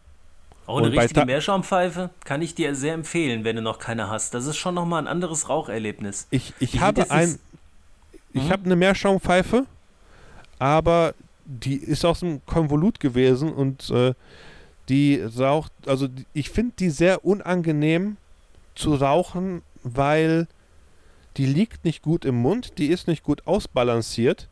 [0.66, 4.32] Oh, eine richtige Meerschaumpfeife kann ich dir sehr empfehlen, wenn du noch keine hast.
[4.32, 6.26] Das ist schon nochmal ein anderes Raucherlebnis.
[6.30, 7.38] Ich, ich, ich habe ein,
[8.32, 8.50] ich hm?
[8.50, 9.66] habe eine Meerschaumpfeife,
[10.58, 11.14] aber
[11.44, 14.14] die ist aus dem Konvolut gewesen und äh,
[14.88, 18.16] die raucht, also ich finde die sehr unangenehm
[18.74, 20.46] zu rauchen, weil
[21.36, 24.48] die liegt nicht gut im Mund, die ist nicht gut ausbalanciert.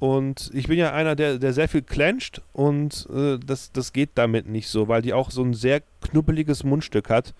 [0.00, 4.10] Und ich bin ja einer, der, der sehr viel clencht und äh, das, das geht
[4.14, 7.34] damit nicht so, weil die auch so ein sehr knubbeliges Mundstück hat.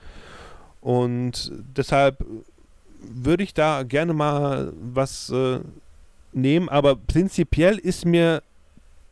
[0.81, 2.25] Und deshalb
[3.01, 5.61] würde ich da gerne mal was äh,
[6.33, 8.43] nehmen, aber prinzipiell ist mir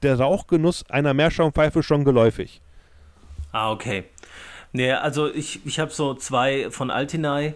[0.03, 2.61] der Rauchgenuss einer Meerschaumpfeife schon geläufig.
[3.53, 4.05] Ah, okay.
[4.73, 7.55] Nee, also ich, ich habe so zwei von Altinai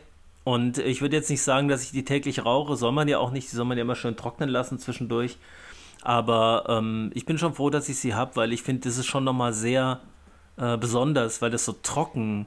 [0.51, 3.31] und ich würde jetzt nicht sagen, dass ich die täglich rauche, soll man ja auch
[3.31, 5.39] nicht, die soll man ja immer schön trocknen lassen zwischendurch.
[6.03, 9.07] Aber ähm, ich bin schon froh, dass ich sie habe, weil ich finde, das ist
[9.07, 10.01] schon nochmal sehr
[10.57, 12.47] äh, besonders, weil das so trocken,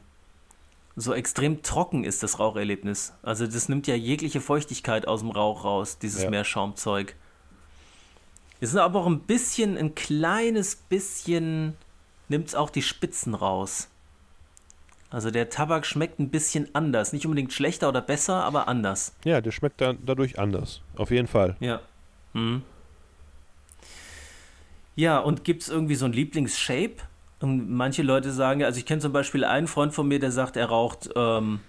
[0.98, 3.14] so extrem trocken ist, das Raucherlebnis.
[3.24, 6.30] Also das nimmt ja jegliche Feuchtigkeit aus dem Rauch raus, dieses ja.
[6.30, 7.16] Meerschaumzeug.
[8.60, 11.78] Es ist aber auch ein bisschen, ein kleines bisschen,
[12.28, 13.88] nimmt es auch die Spitzen raus.
[15.14, 17.14] Also der Tabak schmeckt ein bisschen anders.
[17.14, 19.16] Nicht unbedingt schlechter oder besser, aber anders.
[19.24, 20.82] Ja, der schmeckt dann dadurch anders.
[20.96, 21.56] Auf jeden Fall.
[21.60, 21.82] Ja.
[22.34, 22.64] Mhm.
[24.96, 26.96] Ja, und gibt es irgendwie so ein Lieblingsshape?
[27.42, 30.58] Und manche Leute sagen, also ich kenne zum Beispiel einen Freund von mir, der sagt,
[30.58, 31.60] er raucht ähm,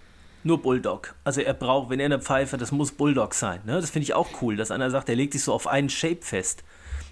[0.42, 1.14] nur Bulldog.
[1.24, 3.61] Also er braucht, wenn er eine Pfeife, das muss Bulldog sein.
[3.66, 3.78] Ne?
[3.78, 6.22] Das finde ich auch cool, dass einer sagt, er legt sich so auf einen Shape
[6.22, 6.64] fest.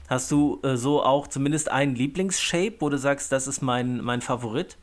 [0.09, 4.23] Hast du äh, so auch zumindest einen Lieblingsshape, wo du sagst, das ist mein, mein
[4.23, 4.79] Favorit?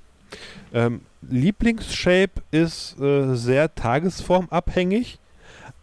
[0.73, 5.19] Ähm, Lieblingsshape ist äh, sehr tagesformabhängig,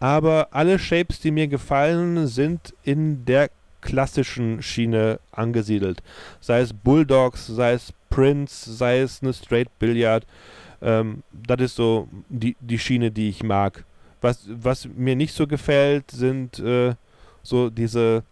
[0.00, 6.02] aber alle Shapes, die mir gefallen, sind in der klassischen Schiene angesiedelt.
[6.40, 10.26] Sei es Bulldogs, sei es Prince, sei es eine Straight Billiard.
[10.82, 13.84] Ähm, das ist so die, die Schiene, die ich mag.
[14.20, 16.94] Was, was mir nicht so gefällt, sind äh,
[17.42, 18.24] so diese,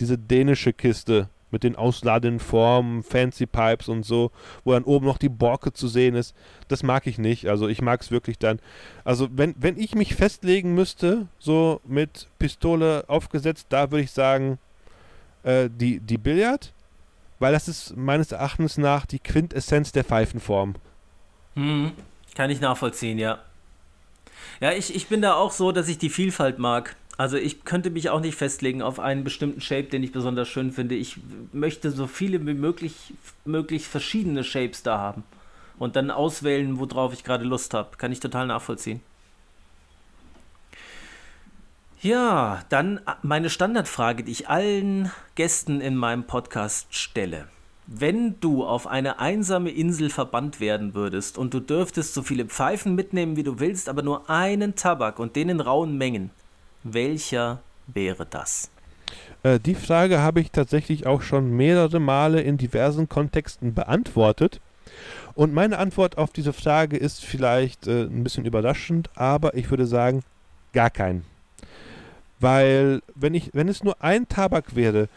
[0.00, 4.30] diese dänische Kiste mit den ausladenden Formen, Fancy Pipes und so,
[4.64, 6.34] wo dann oben noch die Borke zu sehen ist.
[6.68, 7.48] Das mag ich nicht.
[7.48, 8.58] Also ich mag es wirklich dann.
[9.04, 14.58] Also wenn, wenn ich mich festlegen müsste, so mit Pistole aufgesetzt, da würde ich sagen,
[15.44, 16.72] äh, die, die Billard,
[17.38, 20.74] weil das ist meines Erachtens nach die Quintessenz der Pfeifenform.
[21.54, 21.92] Hm,
[22.34, 23.38] kann ich nachvollziehen, ja.
[24.60, 26.96] Ja, ich, ich bin da auch so, dass ich die Vielfalt mag.
[27.18, 30.70] Also ich könnte mich auch nicht festlegen auf einen bestimmten Shape, den ich besonders schön
[30.70, 30.94] finde.
[30.94, 31.16] Ich
[31.52, 33.14] möchte so viele wie möglich,
[33.44, 35.24] möglich verschiedene Shapes da haben.
[35.78, 37.96] Und dann auswählen, worauf ich gerade Lust habe.
[37.96, 39.00] Kann ich total nachvollziehen.
[42.02, 47.48] Ja, dann meine Standardfrage, die ich allen Gästen in meinem Podcast stelle.
[47.86, 52.94] Wenn du auf eine einsame Insel verbannt werden würdest und du dürftest so viele Pfeifen
[52.94, 56.30] mitnehmen, wie du willst, aber nur einen Tabak und den in rauen Mengen,
[56.92, 58.70] welcher wäre das?
[59.42, 64.60] Äh, die Frage habe ich tatsächlich auch schon mehrere Male in diversen Kontexten beantwortet.
[65.34, 69.86] Und meine Antwort auf diese Frage ist vielleicht äh, ein bisschen überraschend, aber ich würde
[69.86, 70.22] sagen,
[70.72, 71.24] gar keinen.
[72.40, 75.08] Weil, wenn, ich, wenn es nur ein Tabak wäre,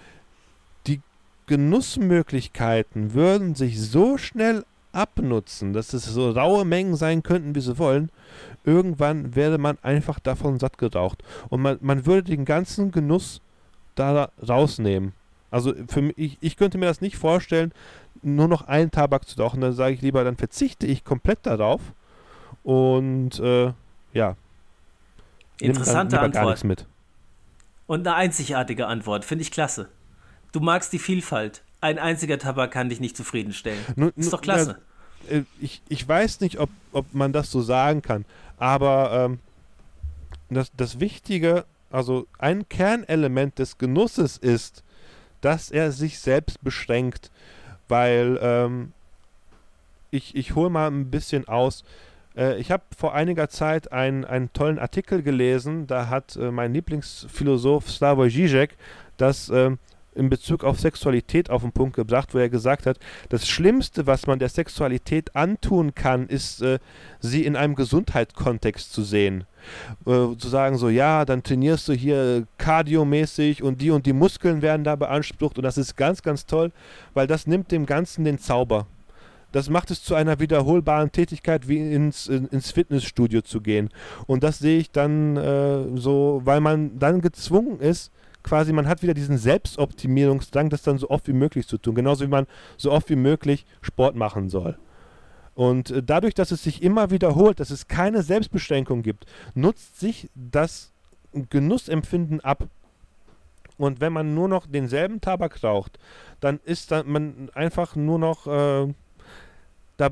[0.87, 1.01] die
[1.47, 7.77] Genussmöglichkeiten würden sich so schnell abnutzen, dass es so raue Mengen sein könnten, wie sie
[7.77, 8.11] wollen,
[8.63, 11.23] irgendwann wäre man einfach davon satt geraucht.
[11.49, 13.41] Und man, man würde den ganzen Genuss
[13.95, 15.13] da rausnehmen.
[15.51, 17.71] Also für mich, ich, ich könnte mir das nicht vorstellen,
[18.21, 19.61] nur noch einen Tabak zu rauchen.
[19.61, 21.81] Dann sage ich lieber, dann verzichte ich komplett darauf
[22.63, 23.73] und äh,
[24.13, 24.35] ja.
[25.59, 26.63] Interessante Antwort.
[26.63, 26.85] mit.
[27.87, 29.89] Und eine einzigartige Antwort, finde ich klasse.
[30.51, 31.63] Du magst die Vielfalt.
[31.81, 33.79] Ein einziger Tabak kann dich nicht zufriedenstellen.
[33.95, 34.79] Nun, ist doch klasse.
[35.29, 38.25] Na, äh, ich, ich weiß nicht, ob, ob man das so sagen kann.
[38.57, 39.39] Aber ähm,
[40.49, 44.83] das, das Wichtige, also ein Kernelement des Genusses ist,
[45.41, 47.31] dass er sich selbst beschränkt,
[47.87, 48.91] weil ähm,
[50.11, 51.83] ich, ich hole mal ein bisschen aus.
[52.35, 56.73] Äh, ich habe vor einiger Zeit einen, einen tollen Artikel gelesen, da hat äh, mein
[56.73, 58.71] Lieblingsphilosoph Slavoj Žižek
[59.17, 59.71] das äh,
[60.19, 62.99] in Bezug auf Sexualität auf den Punkt gebracht, wo er gesagt hat,
[63.29, 66.79] das Schlimmste, was man der Sexualität antun kann, ist, äh,
[67.19, 69.45] sie in einem Gesundheitskontext zu sehen.
[70.05, 74.61] Äh, zu sagen so, ja, dann trainierst du hier kardiomäßig und die und die Muskeln
[74.61, 76.71] werden da beansprucht und das ist ganz, ganz toll,
[77.13, 78.87] weil das nimmt dem Ganzen den Zauber.
[79.51, 83.89] Das macht es zu einer wiederholbaren Tätigkeit, wie ins, in, ins Fitnessstudio zu gehen.
[84.27, 88.11] Und das sehe ich dann äh, so, weil man dann gezwungen ist,
[88.49, 91.93] quasi, man hat wieder diesen Selbstoptimierungsdrang, das dann so oft wie möglich zu tun.
[91.93, 92.47] Genauso wie man
[92.77, 94.77] so oft wie möglich Sport machen soll.
[95.53, 100.29] Und äh, dadurch, dass es sich immer wiederholt, dass es keine Selbstbeschränkung gibt, nutzt sich
[100.33, 100.91] das
[101.51, 102.67] Genussempfinden ab.
[103.77, 105.99] Und wenn man nur noch denselben Tabak raucht,
[106.39, 108.93] dann ist dann man einfach nur noch äh,
[109.97, 110.09] da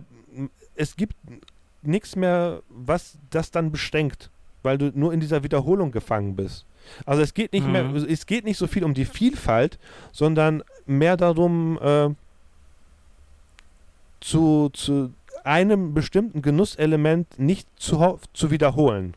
[0.75, 1.15] es gibt
[1.81, 4.29] nichts mehr, was das dann beschränkt,
[4.61, 6.67] weil du nur in dieser Wiederholung gefangen bist.
[7.05, 7.71] Also es geht nicht mhm.
[7.71, 9.79] mehr, es geht nicht so viel um die Vielfalt,
[10.11, 12.09] sondern mehr darum, äh,
[14.19, 15.13] zu, zu
[15.43, 19.13] einem bestimmten Genusselement nicht zu, zu wiederholen.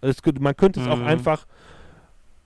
[0.00, 0.92] Es, man könnte es mhm.
[0.92, 1.46] auch einfach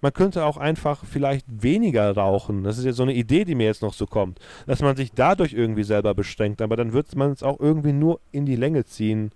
[0.02, 2.64] man könnte auch einfach vielleicht weniger rauchen.
[2.64, 4.40] Das ist jetzt so eine Idee, die mir jetzt noch so kommt.
[4.66, 8.18] Dass man sich dadurch irgendwie selber beschränkt, aber dann wird man es auch irgendwie nur
[8.32, 9.30] in die Länge ziehen.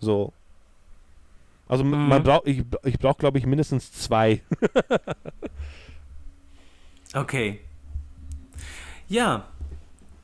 [0.00, 0.32] So.
[1.68, 2.08] Also mhm.
[2.08, 4.42] man braucht, ich, ich brauche, glaube ich, mindestens zwei.
[7.14, 7.60] okay.
[9.08, 9.46] Ja,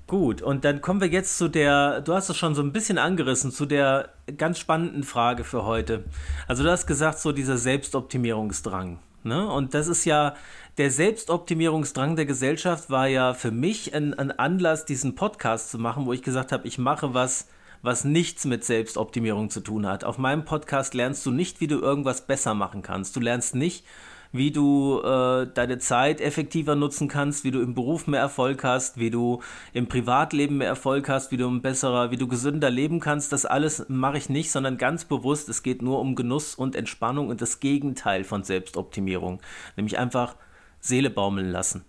[0.07, 0.43] gut.
[0.43, 3.53] Und dann kommen wir jetzt zu der, du hast es schon so ein bisschen angerissen,
[3.53, 6.05] zu der ganz spannenden Frage für heute.
[6.49, 8.99] Also du hast gesagt, so dieser Selbstoptimierungsdrang.
[9.23, 9.47] Ne?
[9.47, 10.35] Und das ist ja,
[10.77, 16.05] der Selbstoptimierungsdrang der Gesellschaft war ja für mich ein, ein Anlass, diesen Podcast zu machen,
[16.07, 17.49] wo ich gesagt habe, ich mache was,
[17.85, 20.05] was nichts mit Selbstoptimierung zu tun hat.
[20.05, 23.15] Auf meinem Podcast lernst du nicht, wie du irgendwas besser machen kannst.
[23.15, 23.85] Du lernst nicht,
[24.33, 28.99] wie du äh, deine Zeit effektiver nutzen kannst, wie du im Beruf mehr Erfolg hast,
[28.99, 29.43] wie du
[29.75, 33.33] im Privatleben mehr Erfolg hast, wie du ein besserer, wie du gesünder leben kannst.
[33.33, 37.29] Das alles mache ich nicht, sondern ganz bewusst, es geht nur um Genuss und Entspannung
[37.29, 39.43] und das Gegenteil von Selbstoptimierung,
[39.77, 40.37] nämlich einfach
[40.81, 41.85] Seele baumeln lassen.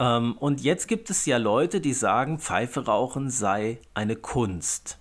[0.00, 4.97] Ähm, und jetzt gibt es ja Leute, die sagen, Pfeife rauchen sei eine Kunst.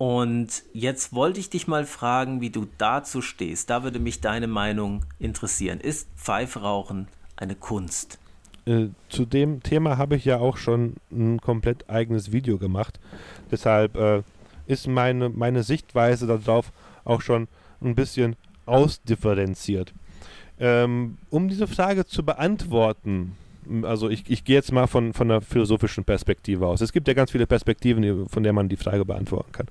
[0.00, 3.68] Und jetzt wollte ich dich mal fragen, wie du dazu stehst.
[3.68, 5.78] Da würde mich deine Meinung interessieren.
[5.78, 8.18] Ist Pfeifrauchen eine Kunst?
[8.64, 12.98] Äh, zu dem Thema habe ich ja auch schon ein komplett eigenes Video gemacht.
[13.50, 14.22] Deshalb äh,
[14.66, 16.72] ist meine, meine Sichtweise darauf
[17.04, 17.46] auch schon
[17.82, 19.92] ein bisschen ausdifferenziert.
[20.58, 23.36] Ähm, um diese Frage zu beantworten,
[23.82, 26.80] also ich, ich gehe jetzt mal von, von einer philosophischen Perspektive aus.
[26.80, 29.66] Es gibt ja ganz viele Perspektiven, von der man die Frage beantworten kann.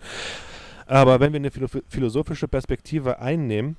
[0.86, 1.52] Aber wenn wir eine
[1.88, 3.78] philosophische Perspektive einnehmen,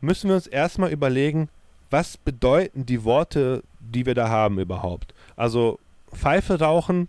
[0.00, 1.48] müssen wir uns erstmal überlegen,
[1.90, 5.14] was bedeuten die Worte, die wir da haben überhaupt.
[5.36, 5.78] Also
[6.12, 7.08] Pfeife rauchen,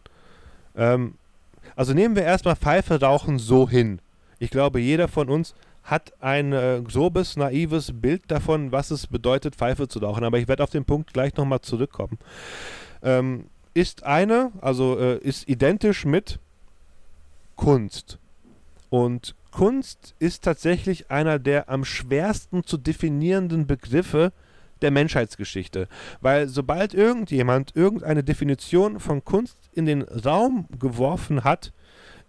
[0.75, 1.15] ähm,
[1.75, 3.99] also nehmen wir erstmal Pfeife rauchen so hin.
[4.39, 5.53] Ich glaube, jeder von uns
[5.89, 10.23] hat ein äh, grobes, naives Bild davon, was es bedeutet, Pfeife zu rauchen.
[10.23, 12.19] Aber ich werde auf den Punkt gleich nochmal zurückkommen.
[13.01, 16.39] Ähm, ist eine, also äh, ist identisch mit
[17.55, 18.19] Kunst.
[18.89, 24.31] Und Kunst ist tatsächlich einer der am schwersten zu definierenden Begriffe
[24.81, 25.87] der Menschheitsgeschichte.
[26.21, 31.73] Weil sobald irgendjemand irgendeine Definition von Kunst in den Raum geworfen hat,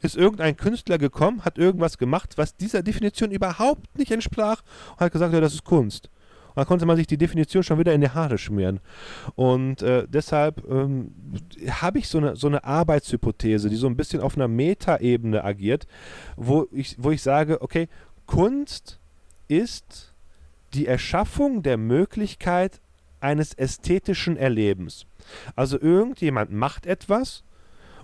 [0.01, 5.13] ist irgendein Künstler gekommen, hat irgendwas gemacht, was dieser Definition überhaupt nicht entsprach und hat
[5.13, 6.11] gesagt, ja, das ist Kunst.
[6.49, 8.81] Und dann konnte man sich die Definition schon wieder in die Haare schmieren.
[9.37, 11.15] Und äh, deshalb ähm,
[11.69, 15.87] habe ich so eine, so eine Arbeitshypothese, die so ein bisschen auf einer Metaebene agiert,
[16.37, 17.89] wo ich, wo ich sage, okay,
[18.27, 18.99] Kunst
[19.47, 20.13] ist
[20.75, 22.81] die Erschaffung der Möglichkeit
[23.21, 25.07] eines ästhetischen Erlebens.
[25.55, 27.45] Also irgendjemand macht etwas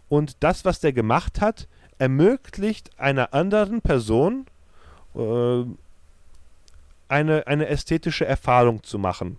[0.09, 1.69] und das, was der gemacht hat,
[1.99, 4.47] ermöglicht einer anderen Person
[5.15, 5.65] äh,
[7.09, 9.39] eine, eine ästhetische Erfahrung zu machen.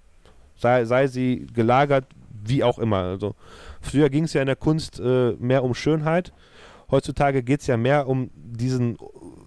[0.55, 2.05] Sei, sei sie gelagert,
[2.43, 2.97] wie auch immer.
[2.97, 3.35] Also,
[3.81, 6.33] früher ging es ja in der Kunst äh, mehr um Schönheit.
[6.89, 8.97] Heutzutage geht es ja mehr um diesen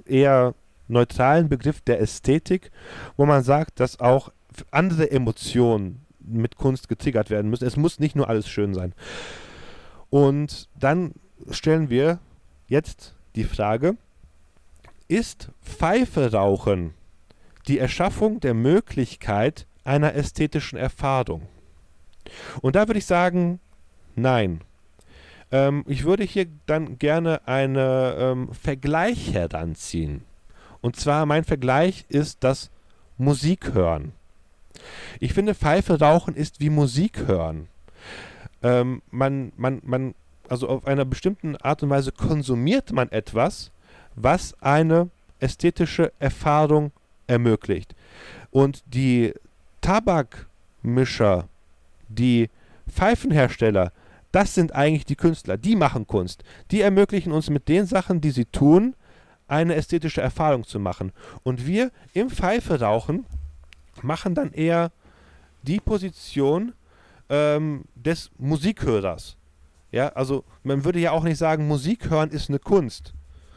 [0.04, 0.54] eher
[0.88, 2.70] neutralen Begriff der Ästhetik,
[3.16, 4.30] wo man sagt, dass auch
[4.70, 7.66] andere Emotionen mit Kunst getriggert werden müssen.
[7.66, 8.92] Es muss nicht nur alles schön sein.
[10.10, 11.14] Und dann
[11.50, 12.18] stellen wir
[12.70, 13.96] Jetzt die Frage,
[15.08, 16.94] ist Pfeife rauchen
[17.66, 21.48] die Erschaffung der Möglichkeit einer ästhetischen Erfahrung?
[22.62, 23.58] Und da würde ich sagen,
[24.14, 24.60] nein.
[25.50, 30.22] Ähm, ich würde hier dann gerne einen ähm, Vergleich heranziehen.
[30.80, 32.70] Und zwar mein Vergleich ist das
[33.18, 34.12] Musikhören.
[35.18, 37.66] Ich finde, Pfeife rauchen ist wie Musik hören.
[38.62, 40.14] Ähm, man, man, man
[40.50, 43.70] also auf einer bestimmten Art und Weise konsumiert man etwas,
[44.14, 46.92] was eine ästhetische Erfahrung
[47.26, 47.94] ermöglicht.
[48.50, 49.32] Und die
[49.80, 51.48] Tabakmischer,
[52.08, 52.50] die
[52.88, 53.92] Pfeifenhersteller,
[54.32, 56.42] das sind eigentlich die Künstler, die machen Kunst.
[56.70, 58.94] Die ermöglichen uns mit den Sachen, die sie tun,
[59.48, 61.12] eine ästhetische Erfahrung zu machen.
[61.42, 63.26] Und wir im Pfeife rauchen
[64.02, 64.92] machen dann eher
[65.62, 66.72] die Position
[67.28, 69.36] ähm, des Musikhörers.
[69.92, 73.12] Ja, also man würde ja auch nicht sagen, Musik hören ist eine Kunst,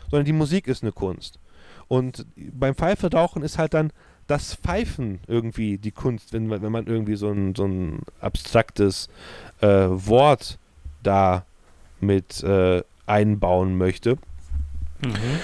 [0.10, 1.40] sondern die Musik ist eine Kunst.
[1.88, 3.92] Und beim Pfeife rauchen ist halt dann
[4.28, 9.10] das Pfeifen irgendwie die Kunst, wenn, wenn man irgendwie so ein, so ein abstraktes
[9.62, 10.58] äh, Wort
[11.04, 11.46] da
[12.00, 14.18] mit äh, einbauen möchte.
[15.04, 15.40] Mhm.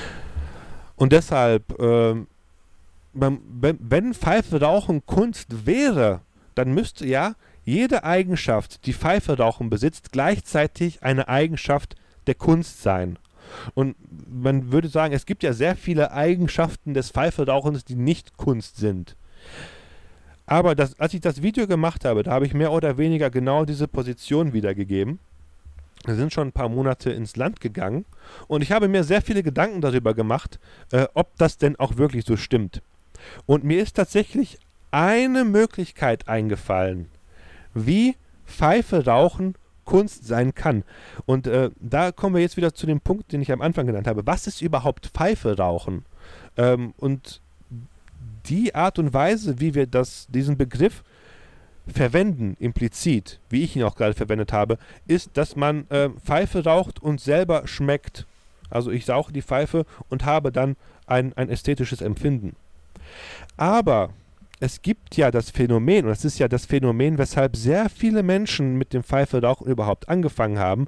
[0.96, 2.16] Und deshalb, äh,
[3.14, 3.40] wenn,
[3.80, 4.60] wenn Pfeife
[5.06, 6.22] Kunst wäre,
[6.56, 7.36] dann müsste ja
[7.70, 11.95] jede Eigenschaft, die Pfeife rauchen besitzt, gleichzeitig eine Eigenschaft
[12.28, 13.17] der Kunst sein.
[13.74, 13.95] Und
[14.28, 19.15] man würde sagen, es gibt ja sehr viele Eigenschaften des Pfeiferauchens, die nicht Kunst sind.
[20.45, 23.65] Aber das, als ich das Video gemacht habe, da habe ich mehr oder weniger genau
[23.65, 25.20] diese Position wiedergegeben.
[26.05, 28.05] Wir sind schon ein paar Monate ins Land gegangen
[28.47, 30.59] und ich habe mir sehr viele Gedanken darüber gemacht,
[30.91, 32.82] äh, ob das denn auch wirklich so stimmt.
[33.45, 34.57] Und mir ist tatsächlich
[34.91, 37.09] eine Möglichkeit eingefallen,
[37.74, 38.15] wie
[38.45, 39.55] Pfeife rauchen
[39.89, 40.84] Kunst sein kann.
[41.26, 44.05] Und äh, da kommen wir jetzt wieder zu dem Punkt, den ich am Anfang genannt
[44.05, 44.26] habe.
[44.28, 46.05] Was ist überhaupt Pfeife rauchen?
[46.57, 47.41] Ähm, und
[48.45, 51.03] die Art und Weise, wie wir das, diesen Begriff
[51.88, 57.01] verwenden, implizit, wie ich ihn auch gerade verwendet habe, ist, dass man äh, Pfeife raucht
[57.01, 58.28] und selber schmeckt.
[58.70, 60.76] Also ich rauche die Pfeife und habe dann
[61.07, 62.55] ein, ein ästhetisches Empfinden.
[63.57, 64.11] Aber
[64.60, 68.78] es gibt ja das Phänomen, und das ist ja das Phänomen, weshalb sehr viele Menschen
[68.78, 70.88] mit dem Pfeife-Rauchen überhaupt angefangen haben,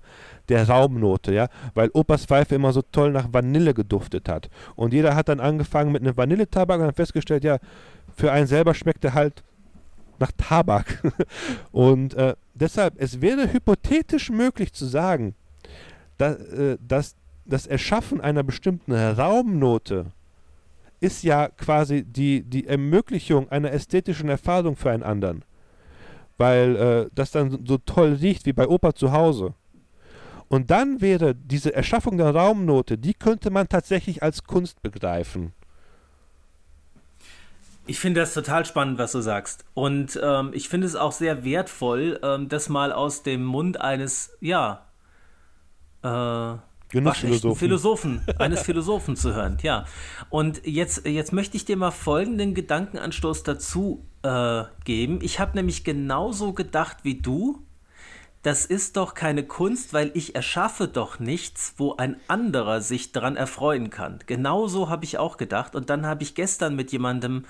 [0.49, 4.49] der Raumnote, ja, weil Opas Pfeife immer so toll nach Vanille geduftet hat.
[4.75, 7.59] Und jeder hat dann angefangen mit einem Vanilletabak und hat festgestellt, ja,
[8.15, 9.43] für einen selber schmeckt er halt
[10.19, 11.01] nach Tabak.
[11.71, 15.33] und äh, deshalb, es wäre hypothetisch möglich zu sagen,
[16.17, 17.15] dass, äh, dass
[17.45, 20.11] das Erschaffen einer bestimmten Raumnote
[21.01, 25.43] ist ja quasi die, die Ermöglichung einer ästhetischen Erfahrung für einen anderen.
[26.37, 29.53] Weil äh, das dann so toll riecht wie bei Opa zu Hause.
[30.47, 35.53] Und dann wäre diese Erschaffung der Raumnote, die könnte man tatsächlich als Kunst begreifen.
[37.87, 39.65] Ich finde das total spannend, was du sagst.
[39.73, 44.37] Und ähm, ich finde es auch sehr wertvoll, ähm, das mal aus dem Mund eines,
[44.39, 44.85] ja,
[46.03, 46.57] äh,
[46.91, 47.57] Genussphilosophen.
[47.57, 49.85] Philosophen, eines Philosophen zu hören, ja.
[50.29, 55.19] Und jetzt, jetzt möchte ich dir mal folgenden Gedankenanstoß dazu äh, geben.
[55.21, 57.65] Ich habe nämlich genauso gedacht wie du.
[58.43, 63.37] Das ist doch keine Kunst, weil ich erschaffe doch nichts, wo ein anderer sich daran
[63.37, 64.19] erfreuen kann.
[64.25, 65.75] Genauso habe ich auch gedacht.
[65.75, 67.45] Und dann habe ich gestern mit jemandem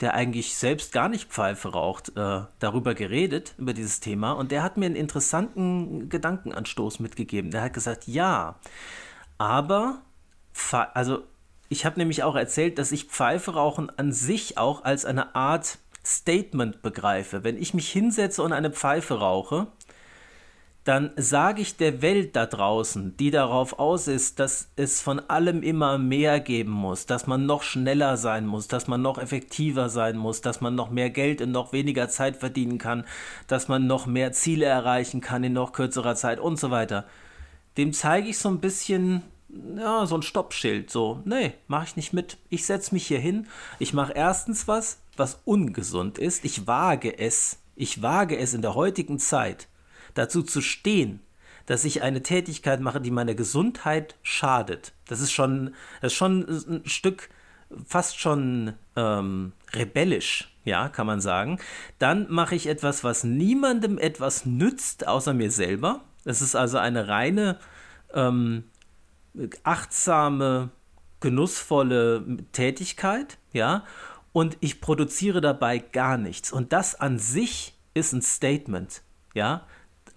[0.00, 4.32] der eigentlich selbst gar nicht Pfeife raucht, äh, darüber geredet, über dieses Thema.
[4.32, 7.50] Und der hat mir einen interessanten Gedankenanstoß mitgegeben.
[7.50, 8.56] Der hat gesagt, ja,
[9.38, 10.02] aber,
[10.94, 11.24] also
[11.68, 15.78] ich habe nämlich auch erzählt, dass ich Pfeife rauchen an sich auch als eine Art
[16.04, 17.44] Statement begreife.
[17.44, 19.66] Wenn ich mich hinsetze und eine Pfeife rauche,
[20.88, 25.62] dann sage ich der Welt da draußen, die darauf aus ist, dass es von allem
[25.62, 30.16] immer mehr geben muss, dass man noch schneller sein muss, dass man noch effektiver sein
[30.16, 33.04] muss, dass man noch mehr Geld in noch weniger Zeit verdienen kann,
[33.48, 37.04] dass man noch mehr Ziele erreichen kann in noch kürzerer Zeit und so weiter.
[37.76, 39.24] Dem zeige ich so ein bisschen,
[39.76, 42.38] ja, so ein Stoppschild, so, nee, mache ich nicht mit.
[42.48, 43.46] Ich setze mich hier hin,
[43.78, 48.74] ich mache erstens was, was ungesund ist, ich wage es, ich wage es in der
[48.74, 49.68] heutigen Zeit
[50.18, 51.20] dazu zu stehen,
[51.66, 54.92] dass ich eine Tätigkeit mache, die meiner Gesundheit schadet.
[55.06, 57.28] Das ist schon, das ist schon ein Stück
[57.86, 61.58] fast schon ähm, rebellisch, ja, kann man sagen.
[61.98, 66.00] Dann mache ich etwas, was niemandem etwas nützt, außer mir selber.
[66.24, 67.58] Das ist also eine reine
[68.14, 68.64] ähm,
[69.62, 70.70] achtsame,
[71.20, 73.84] genussvolle Tätigkeit, ja.
[74.32, 76.50] Und ich produziere dabei gar nichts.
[76.50, 79.02] Und das an sich ist ein Statement,
[79.34, 79.66] ja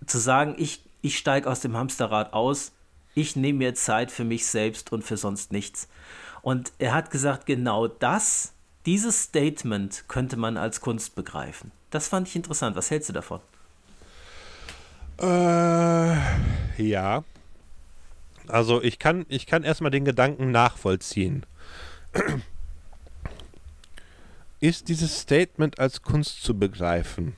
[0.05, 2.71] zu sagen, ich, ich steige aus dem Hamsterrad aus,
[3.13, 5.87] ich nehme mir Zeit für mich selbst und für sonst nichts.
[6.41, 8.53] Und er hat gesagt, genau das,
[8.85, 11.71] dieses Statement könnte man als Kunst begreifen.
[11.89, 12.75] Das fand ich interessant.
[12.75, 13.41] Was hältst du davon?
[15.19, 17.23] Äh, ja.
[18.47, 21.45] Also ich kann, ich kann erstmal den Gedanken nachvollziehen.
[24.59, 27.35] Ist dieses Statement als Kunst zu begreifen?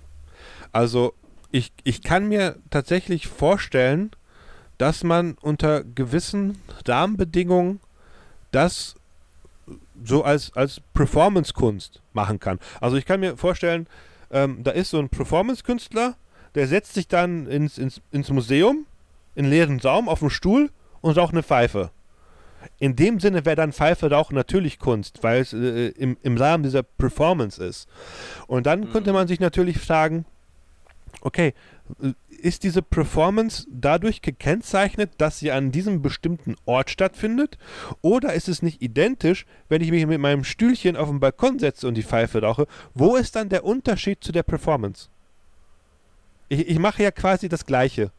[0.71, 1.13] Also
[1.53, 4.11] ich, ich kann mir tatsächlich vorstellen,
[4.79, 7.79] dass man unter gewissen Rahmenbedingungen
[8.51, 8.95] das
[10.03, 12.59] so als, als Performance-Kunst machen kann.
[12.81, 13.85] Also ich kann mir vorstellen,
[14.31, 16.15] ähm, da ist so ein Performance-Künstler,
[16.55, 18.87] der setzt sich dann ins, ins, ins Museum,
[19.35, 21.91] in leeren Raum, auf einen Stuhl und raucht eine Pfeife.
[22.79, 26.63] In dem Sinne wäre dann Pfeife rauchen natürlich Kunst, weil es äh, im, im Rahmen
[26.63, 27.87] dieser Performance ist.
[28.47, 28.91] Und dann mhm.
[28.91, 30.25] könnte man sich natürlich fragen,
[31.23, 31.53] okay,
[32.29, 37.57] ist diese Performance dadurch gekennzeichnet, dass sie an diesem bestimmten Ort stattfindet?
[38.01, 41.87] Oder ist es nicht identisch, wenn ich mich mit meinem Stühlchen auf den Balkon setze
[41.87, 42.67] und die Pfeife rauche?
[42.93, 45.07] Wo ist dann der Unterschied zu der Performance?
[46.49, 48.11] Ich, ich mache ja quasi das Gleiche.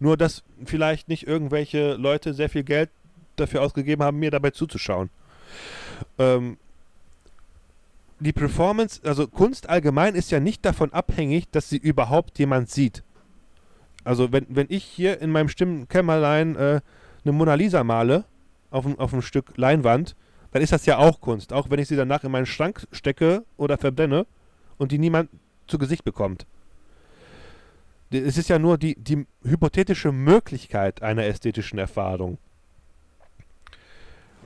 [0.00, 2.90] Nur, dass vielleicht nicht irgendwelche Leute sehr viel Geld
[3.36, 5.10] dafür ausgegeben haben, mir dabei zuzuschauen.
[6.18, 6.58] Ähm,
[8.20, 13.04] die Performance, also Kunst allgemein ist ja nicht davon abhängig, dass sie überhaupt jemand sieht.
[14.04, 16.80] Also wenn, wenn ich hier in meinem Stimmenkämmerlein äh,
[17.24, 18.24] eine Mona Lisa male
[18.70, 20.16] auf, ein, auf ein Stück Leinwand,
[20.50, 23.44] dann ist das ja auch Kunst, auch wenn ich sie danach in meinen Schrank stecke
[23.56, 24.26] oder verbrenne
[24.78, 25.30] und die niemand
[25.66, 26.46] zu Gesicht bekommt.
[28.10, 32.38] Es ist ja nur die, die hypothetische Möglichkeit einer ästhetischen Erfahrung.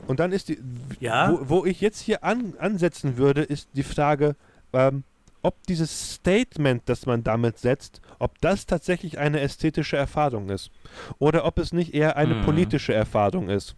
[0.07, 0.59] Und dann ist die,
[1.01, 1.33] ja?
[1.33, 4.37] wo, wo ich jetzt hier an, ansetzen würde, ist die Frage,
[4.73, 5.05] ähm,
[5.43, 10.71] ob dieses Statement, das man damit setzt, ob das tatsächlich eine ästhetische Erfahrung ist.
[11.19, 12.45] Oder ob es nicht eher eine mhm.
[12.45, 13.75] politische Erfahrung ist.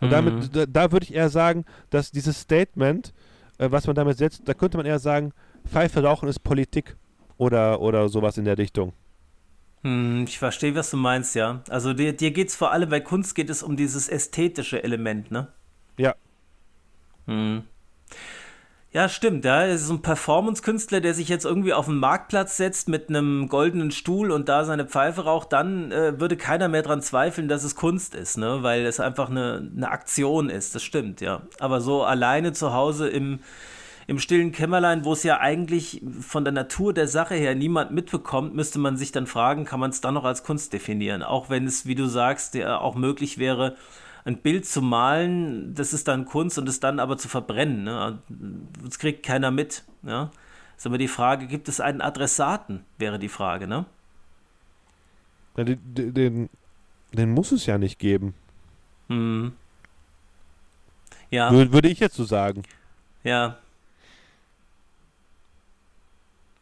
[0.00, 0.12] Und mhm.
[0.12, 3.12] damit, da, da würde ich eher sagen, dass dieses Statement,
[3.58, 5.32] äh, was man damit setzt, da könnte man eher sagen,
[5.66, 6.96] Pfeife rauchen ist Politik
[7.36, 8.92] oder, oder sowas in der Richtung.
[9.82, 11.62] Hm, ich verstehe, was du meinst, ja.
[11.68, 15.30] Also dir, dir geht es vor allem bei Kunst geht es um dieses ästhetische Element,
[15.30, 15.48] ne?
[15.96, 16.14] Ja.
[17.26, 17.64] Hm.
[18.92, 19.44] Ja, stimmt.
[19.44, 23.08] Ja, es ist so ein Performance-Künstler, der sich jetzt irgendwie auf den Marktplatz setzt mit
[23.08, 27.46] einem goldenen Stuhl und da seine Pfeife raucht, dann äh, würde keiner mehr dran zweifeln,
[27.46, 28.64] dass es Kunst ist, ne?
[28.64, 30.74] Weil es einfach eine, eine Aktion ist.
[30.74, 31.42] Das stimmt, ja.
[31.60, 33.38] Aber so alleine zu Hause im,
[34.06, 38.54] im stillen Kämmerlein, wo es ja eigentlich von der Natur der Sache her niemand mitbekommt,
[38.54, 41.22] müsste man sich dann fragen, kann man es dann noch als Kunst definieren?
[41.22, 43.76] Auch wenn es, wie du sagst, ja auch möglich wäre,
[44.24, 47.84] ein Bild zu malen, das ist dann Kunst und es dann aber zu verbrennen.
[47.84, 48.18] Ne?
[48.84, 49.84] Das kriegt keiner mit.
[50.02, 50.30] Ja?
[50.76, 53.86] Ist aber die Frage, gibt es einen Adressaten, wäre die Frage, ne?
[55.56, 56.48] Ja, den, den,
[57.12, 58.34] den, muss es ja nicht geben.
[59.08, 59.52] Hm.
[61.30, 61.52] Ja.
[61.52, 62.62] Würde ich jetzt so sagen.
[63.24, 63.58] Ja,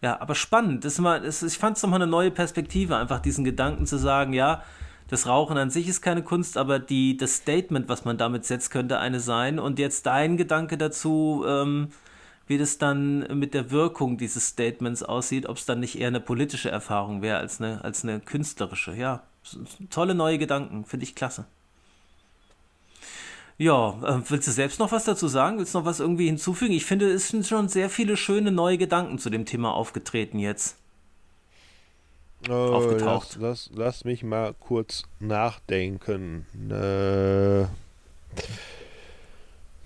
[0.02, 0.84] ja, aber spannend.
[0.84, 3.98] Das ist mal, das, ich fand es nochmal eine neue Perspektive, einfach diesen Gedanken zu
[3.98, 4.62] sagen, ja,
[5.08, 8.70] das Rauchen an sich ist keine Kunst, aber die, das Statement, was man damit setzt,
[8.70, 9.58] könnte eine sein.
[9.58, 11.88] Und jetzt dein Gedanke dazu, ähm,
[12.46, 16.20] wie das dann mit der Wirkung dieses Statements aussieht, ob es dann nicht eher eine
[16.20, 18.94] politische Erfahrung wäre als eine, als eine künstlerische.
[18.94, 19.22] Ja,
[19.90, 21.46] tolle neue Gedanken, finde ich klasse.
[23.58, 25.58] Ja, äh, willst du selbst noch was dazu sagen?
[25.58, 26.72] Willst du noch was irgendwie hinzufügen?
[26.72, 30.76] Ich finde, es sind schon sehr viele schöne neue Gedanken zu dem Thema aufgetreten jetzt.
[32.48, 33.36] Äh, aufgetaucht.
[33.40, 36.46] Lass, lass, lass, mich mal kurz nachdenken.
[36.70, 37.66] Äh,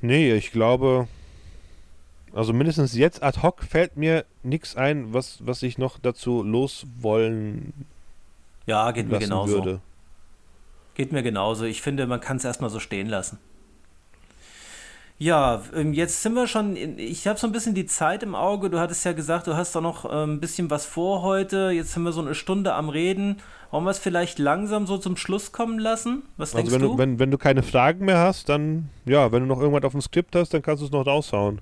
[0.03, 1.09] nee, ich glaube,
[2.35, 7.73] also mindestens jetzt ad hoc fällt mir nichts ein, was, was ich noch dazu loswollen
[8.67, 9.55] ja, geht mir genauso.
[9.55, 9.81] Würde.
[10.95, 11.65] Geht mir genauso.
[11.65, 13.39] Ich finde, man kann es erstmal so stehen lassen.
[15.23, 18.35] Ja, ähm, jetzt sind wir schon, in, ich habe so ein bisschen die Zeit im
[18.35, 18.71] Auge.
[18.71, 21.71] Du hattest ja gesagt, du hast doch noch ähm, ein bisschen was vor heute.
[21.71, 23.37] Jetzt sind wir so eine Stunde am Reden.
[23.71, 26.25] Wollen wir es vielleicht langsam so zum Schluss kommen lassen?
[26.39, 26.99] Was also denkst wenn du?
[26.99, 30.01] Wenn, wenn du keine Fragen mehr hast, dann, ja, wenn du noch irgendwas auf dem
[30.01, 31.61] Skript hast, dann kannst du es noch raushauen.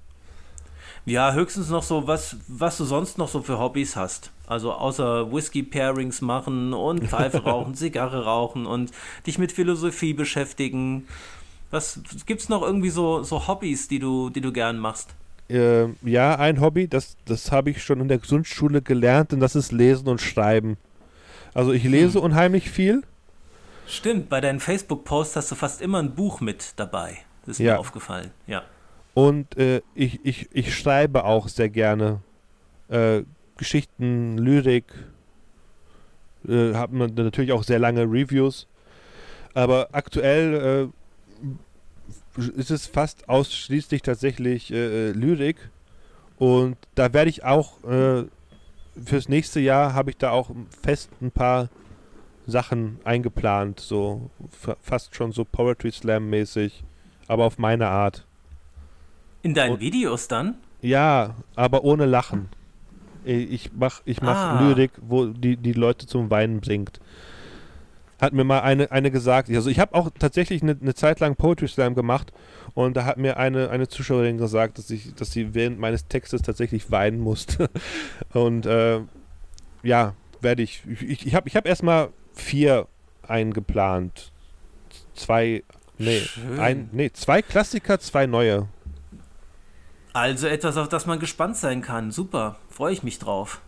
[1.05, 4.31] Ja, höchstens noch so, was, was du sonst noch so für Hobbys hast.
[4.47, 8.91] Also außer Whisky-Pairings machen und Pfeife rauchen, Zigarre rauchen und
[9.27, 11.07] dich mit Philosophie beschäftigen
[11.71, 15.15] was es noch irgendwie so, so Hobbys, die du, die du gern machst?
[15.49, 19.57] Äh, ja, ein Hobby, das, das habe ich schon in der Grundschule gelernt und das
[19.57, 20.77] ist Lesen und Schreiben.
[21.55, 22.25] Also ich lese hm.
[22.25, 23.03] unheimlich viel.
[23.87, 27.19] Stimmt, bei deinen Facebook-Posts hast du fast immer ein Buch mit dabei.
[27.45, 27.75] Das ist ja.
[27.75, 28.63] mir aufgefallen, ja.
[29.15, 32.21] Und äh, ich, ich, ich schreibe auch sehr gerne
[32.89, 33.23] äh,
[33.57, 34.85] Geschichten, Lyrik,
[36.49, 38.69] äh, habe natürlich auch sehr lange Reviews.
[39.53, 41.00] Aber aktuell äh,
[42.57, 45.57] ist es fast ausschließlich tatsächlich äh, äh, Lyrik.
[46.39, 48.25] Und da werde ich auch äh,
[49.05, 50.51] fürs nächste Jahr habe ich da auch
[50.83, 51.69] fest ein paar
[52.47, 54.31] Sachen eingeplant, so
[54.81, 56.83] fast schon so Poetry Slam mäßig,
[57.29, 58.27] aber auf meine Art.
[59.43, 60.57] In deinen Und, Videos dann?
[60.81, 62.49] Ja, aber ohne Lachen.
[63.25, 64.61] Ich mach, ich mach ah.
[64.63, 67.01] Lyrik, wo die, die Leute zum Weinen bringt
[68.21, 71.37] hat mir mal eine, eine gesagt, also ich habe auch tatsächlich eine, eine, Zeit lang
[71.37, 72.33] Poetry Slam gemacht
[72.75, 76.43] und da hat mir eine, eine Zuschauerin gesagt, dass ich, dass sie während meines Textes
[76.43, 77.71] tatsächlich weinen musste.
[78.33, 79.01] Und äh,
[79.83, 80.83] ja, werde ich.
[80.87, 82.87] Ich, ich habe ich hab erstmal vier
[83.27, 84.33] eingeplant.
[85.15, 85.65] Zwei,
[85.99, 86.23] nee,
[86.59, 88.69] ein, nee, zwei Klassiker, zwei neue.
[90.13, 92.11] Also etwas, auf das man gespannt sein kann.
[92.11, 93.61] Super, freue ich mich drauf.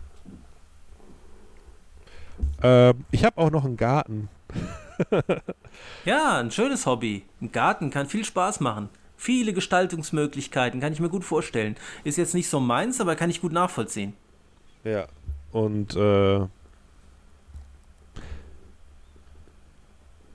[2.61, 4.29] Äh, ich habe auch noch einen Garten.
[6.05, 7.23] ja, ein schönes Hobby.
[7.41, 8.89] Ein Garten kann viel Spaß machen.
[9.17, 11.75] Viele Gestaltungsmöglichkeiten, kann ich mir gut vorstellen.
[12.03, 14.13] Ist jetzt nicht so meins, aber kann ich gut nachvollziehen.
[14.83, 15.07] Ja,
[15.51, 16.45] und äh,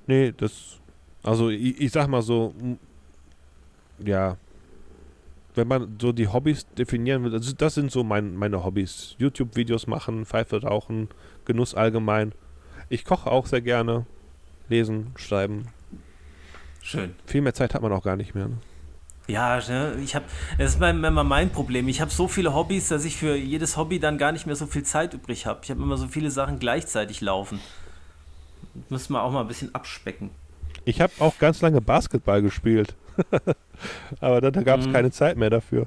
[0.06, 0.78] nee, das,
[1.22, 2.54] also ich, ich sag mal so,
[3.98, 4.36] ja,
[5.54, 9.16] wenn man so die Hobbys definieren will, also das sind so mein, meine Hobbys.
[9.18, 11.08] YouTube-Videos machen, Pfeife rauchen,
[11.44, 12.32] Genuss allgemein.
[12.88, 14.06] Ich koche auch sehr gerne.
[14.68, 15.68] Lesen, schreiben.
[16.82, 17.14] Schön.
[17.26, 18.48] Viel mehr Zeit hat man auch gar nicht mehr.
[18.48, 18.58] Ne?
[19.26, 20.24] Ja, ne, ich habe,
[20.56, 21.86] das ist mein, immer mein Problem.
[21.88, 24.66] Ich habe so viele Hobbys, dass ich für jedes Hobby dann gar nicht mehr so
[24.66, 25.60] viel Zeit übrig habe.
[25.62, 27.60] Ich habe immer so viele Sachen gleichzeitig laufen.
[28.88, 30.30] Müssen wir auch mal ein bisschen abspecken.
[30.86, 32.94] Ich habe auch ganz lange Basketball gespielt.
[34.20, 34.92] Aber dann gab es mhm.
[34.92, 35.86] keine Zeit mehr dafür.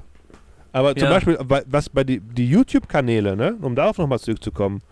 [0.70, 1.10] Aber zum ja.
[1.10, 4.82] Beispiel, was bei die, die YouTube-Kanäle, ne, um darauf nochmal zurückzukommen,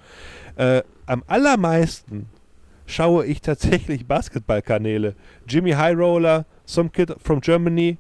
[0.57, 2.29] äh, am allermeisten
[2.87, 5.17] schaue ich tatsächlich Basketballkanäle.
[5.49, 7.99] Jimmy High Roller, Some Kid from Germany,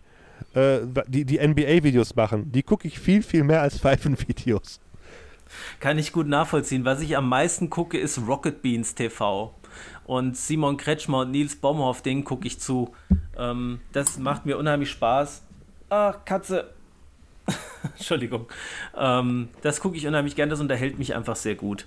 [0.55, 2.53] äh, die, die NBA-Videos machen.
[2.53, 4.81] Die gucke ich viel, viel mehr als Pfeifen-Videos.
[5.81, 6.85] Kann ich gut nachvollziehen.
[6.85, 9.55] Was ich am meisten gucke, ist Rocket Beans TV.
[10.05, 12.95] Und Simon Kretschmer und Nils Baumhoff, den gucke ich zu.
[13.37, 15.43] Ähm, das macht mir unheimlich Spaß.
[15.89, 16.71] Ach, Katze.
[17.97, 18.47] Entschuldigung.
[18.97, 21.87] Ähm, das gucke ich unheimlich gern, das unterhält mich einfach sehr gut.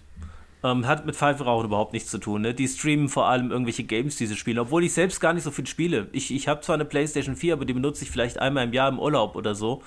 [0.64, 2.42] Ähm, hat mit Pfeife rauchen überhaupt nichts zu tun.
[2.42, 2.54] Ne?
[2.54, 5.68] Die streamen vor allem irgendwelche Games, diese Spiele, obwohl ich selbst gar nicht so viel
[5.68, 6.08] spiele.
[6.14, 8.90] Ich, ich habe zwar eine PlayStation 4, aber die benutze ich vielleicht einmal im Jahr
[8.90, 9.84] im Urlaub oder so.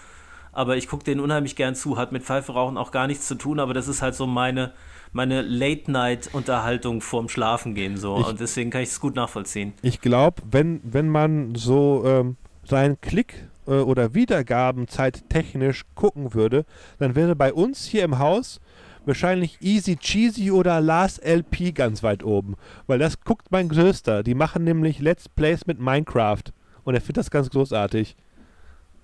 [0.53, 1.97] Aber ich gucke denen unheimlich gern zu.
[1.97, 4.72] Hat mit Pfeife rauchen auch gar nichts zu tun, aber das ist halt so meine,
[5.12, 8.18] meine Late-Night-Unterhaltung vorm Schlafengehen so.
[8.20, 9.72] Ich, und deswegen kann ich es gut nachvollziehen.
[9.83, 16.64] Ich glaube, wenn, wenn man so ähm, seinen Klick äh, oder Wiedergabenzeit technisch gucken würde,
[16.99, 18.61] dann wäre bei uns hier im Haus
[19.07, 22.57] wahrscheinlich Easy Cheesy oder Last LP ganz weit oben.
[22.86, 24.22] Weil das guckt mein Größter.
[24.22, 26.44] Die machen nämlich Let's Plays mit Minecraft.
[26.84, 28.16] Und er findet das ganz großartig.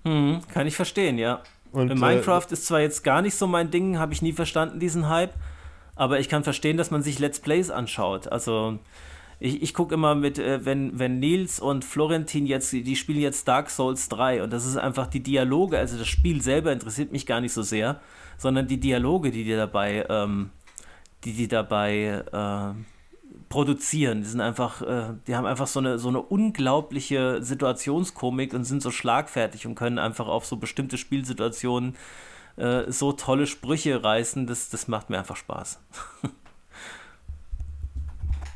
[0.05, 1.41] Hm, kann ich verstehen, ja.
[1.71, 4.33] Und, äh, Minecraft äh, ist zwar jetzt gar nicht so mein Ding, habe ich nie
[4.33, 5.33] verstanden, diesen Hype.
[5.95, 8.27] Aber ich kann verstehen, dass man sich Let's Plays anschaut.
[8.27, 8.79] Also
[9.43, 13.47] ich, ich gucke immer mit, äh, wenn, wenn Nils und Florentin jetzt, die spielen jetzt
[13.47, 17.25] Dark Souls 3 und das ist einfach die Dialoge, also das Spiel selber interessiert mich
[17.25, 17.99] gar nicht so sehr
[18.37, 20.49] sondern die Dialoge, die die dabei, ähm,
[21.23, 22.73] die die dabei äh,
[23.49, 28.65] produzieren, die sind einfach, äh, die haben einfach so eine, so eine unglaubliche Situationskomik und
[28.65, 31.95] sind so schlagfertig und können einfach auf so bestimmte Spielsituationen
[32.57, 35.79] äh, so tolle Sprüche reißen, das, das macht mir einfach Spaß.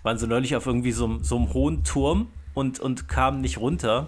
[0.07, 4.07] Waren sie neulich auf irgendwie so, so einem hohen Turm und, und kamen nicht runter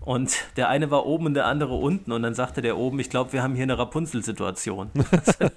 [0.00, 2.10] und der eine war oben und der andere unten.
[2.10, 4.90] Und dann sagte der oben, ich glaube, wir haben hier eine Rapunzel-Situation.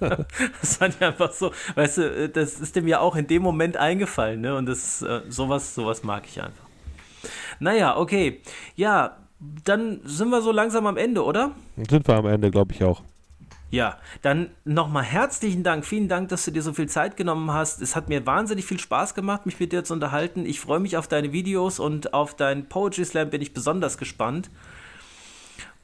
[0.60, 3.76] das fand ich einfach so, weißt du, das ist dem ja auch in dem Moment
[3.76, 4.54] eingefallen, ne?
[4.54, 6.66] Und das äh, sowas, sowas mag ich einfach.
[7.58, 8.42] Naja, okay.
[8.76, 9.16] Ja,
[9.64, 11.56] dann sind wir so langsam am Ende, oder?
[11.90, 13.02] Sind wir am Ende, glaube ich auch.
[13.70, 15.84] Ja, dann nochmal herzlichen Dank.
[15.84, 17.82] Vielen Dank, dass du dir so viel Zeit genommen hast.
[17.82, 20.46] Es hat mir wahnsinnig viel Spaß gemacht, mich mit dir zu unterhalten.
[20.46, 24.50] Ich freue mich auf deine Videos und auf dein Poetry Slam bin ich besonders gespannt.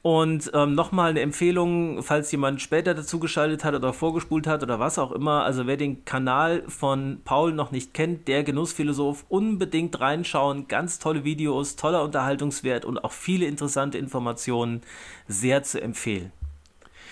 [0.01, 4.97] Und ähm, nochmal eine Empfehlung, falls jemand später dazugeschaltet hat oder vorgespult hat oder was
[4.97, 5.43] auch immer.
[5.43, 10.67] Also wer den Kanal von Paul noch nicht kennt, der Genussphilosoph, unbedingt reinschauen.
[10.67, 14.81] Ganz tolle Videos, toller Unterhaltungswert und auch viele interessante Informationen.
[15.27, 16.33] Sehr zu empfehlen.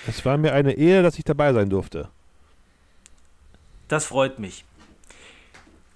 [0.07, 2.09] Es war mir eine Ehre, dass ich dabei sein durfte.
[3.87, 4.65] Das freut mich.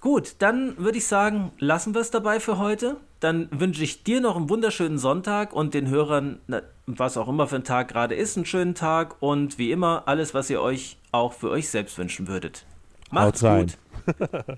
[0.00, 2.96] Gut, dann würde ich sagen, lassen wir es dabei für heute.
[3.18, 6.38] Dann wünsche ich dir noch einen wunderschönen Sonntag und den Hörern,
[6.86, 10.34] was auch immer für ein Tag gerade ist, einen schönen Tag und wie immer alles,
[10.34, 12.66] was ihr euch auch für euch selbst wünschen würdet.
[13.10, 13.78] Macht's gut.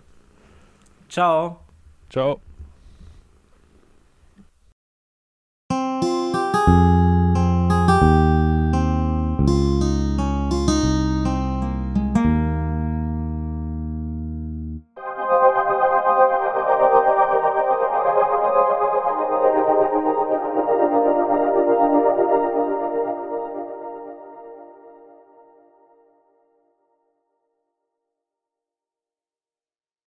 [1.08, 1.60] Ciao.
[2.10, 2.40] Ciao.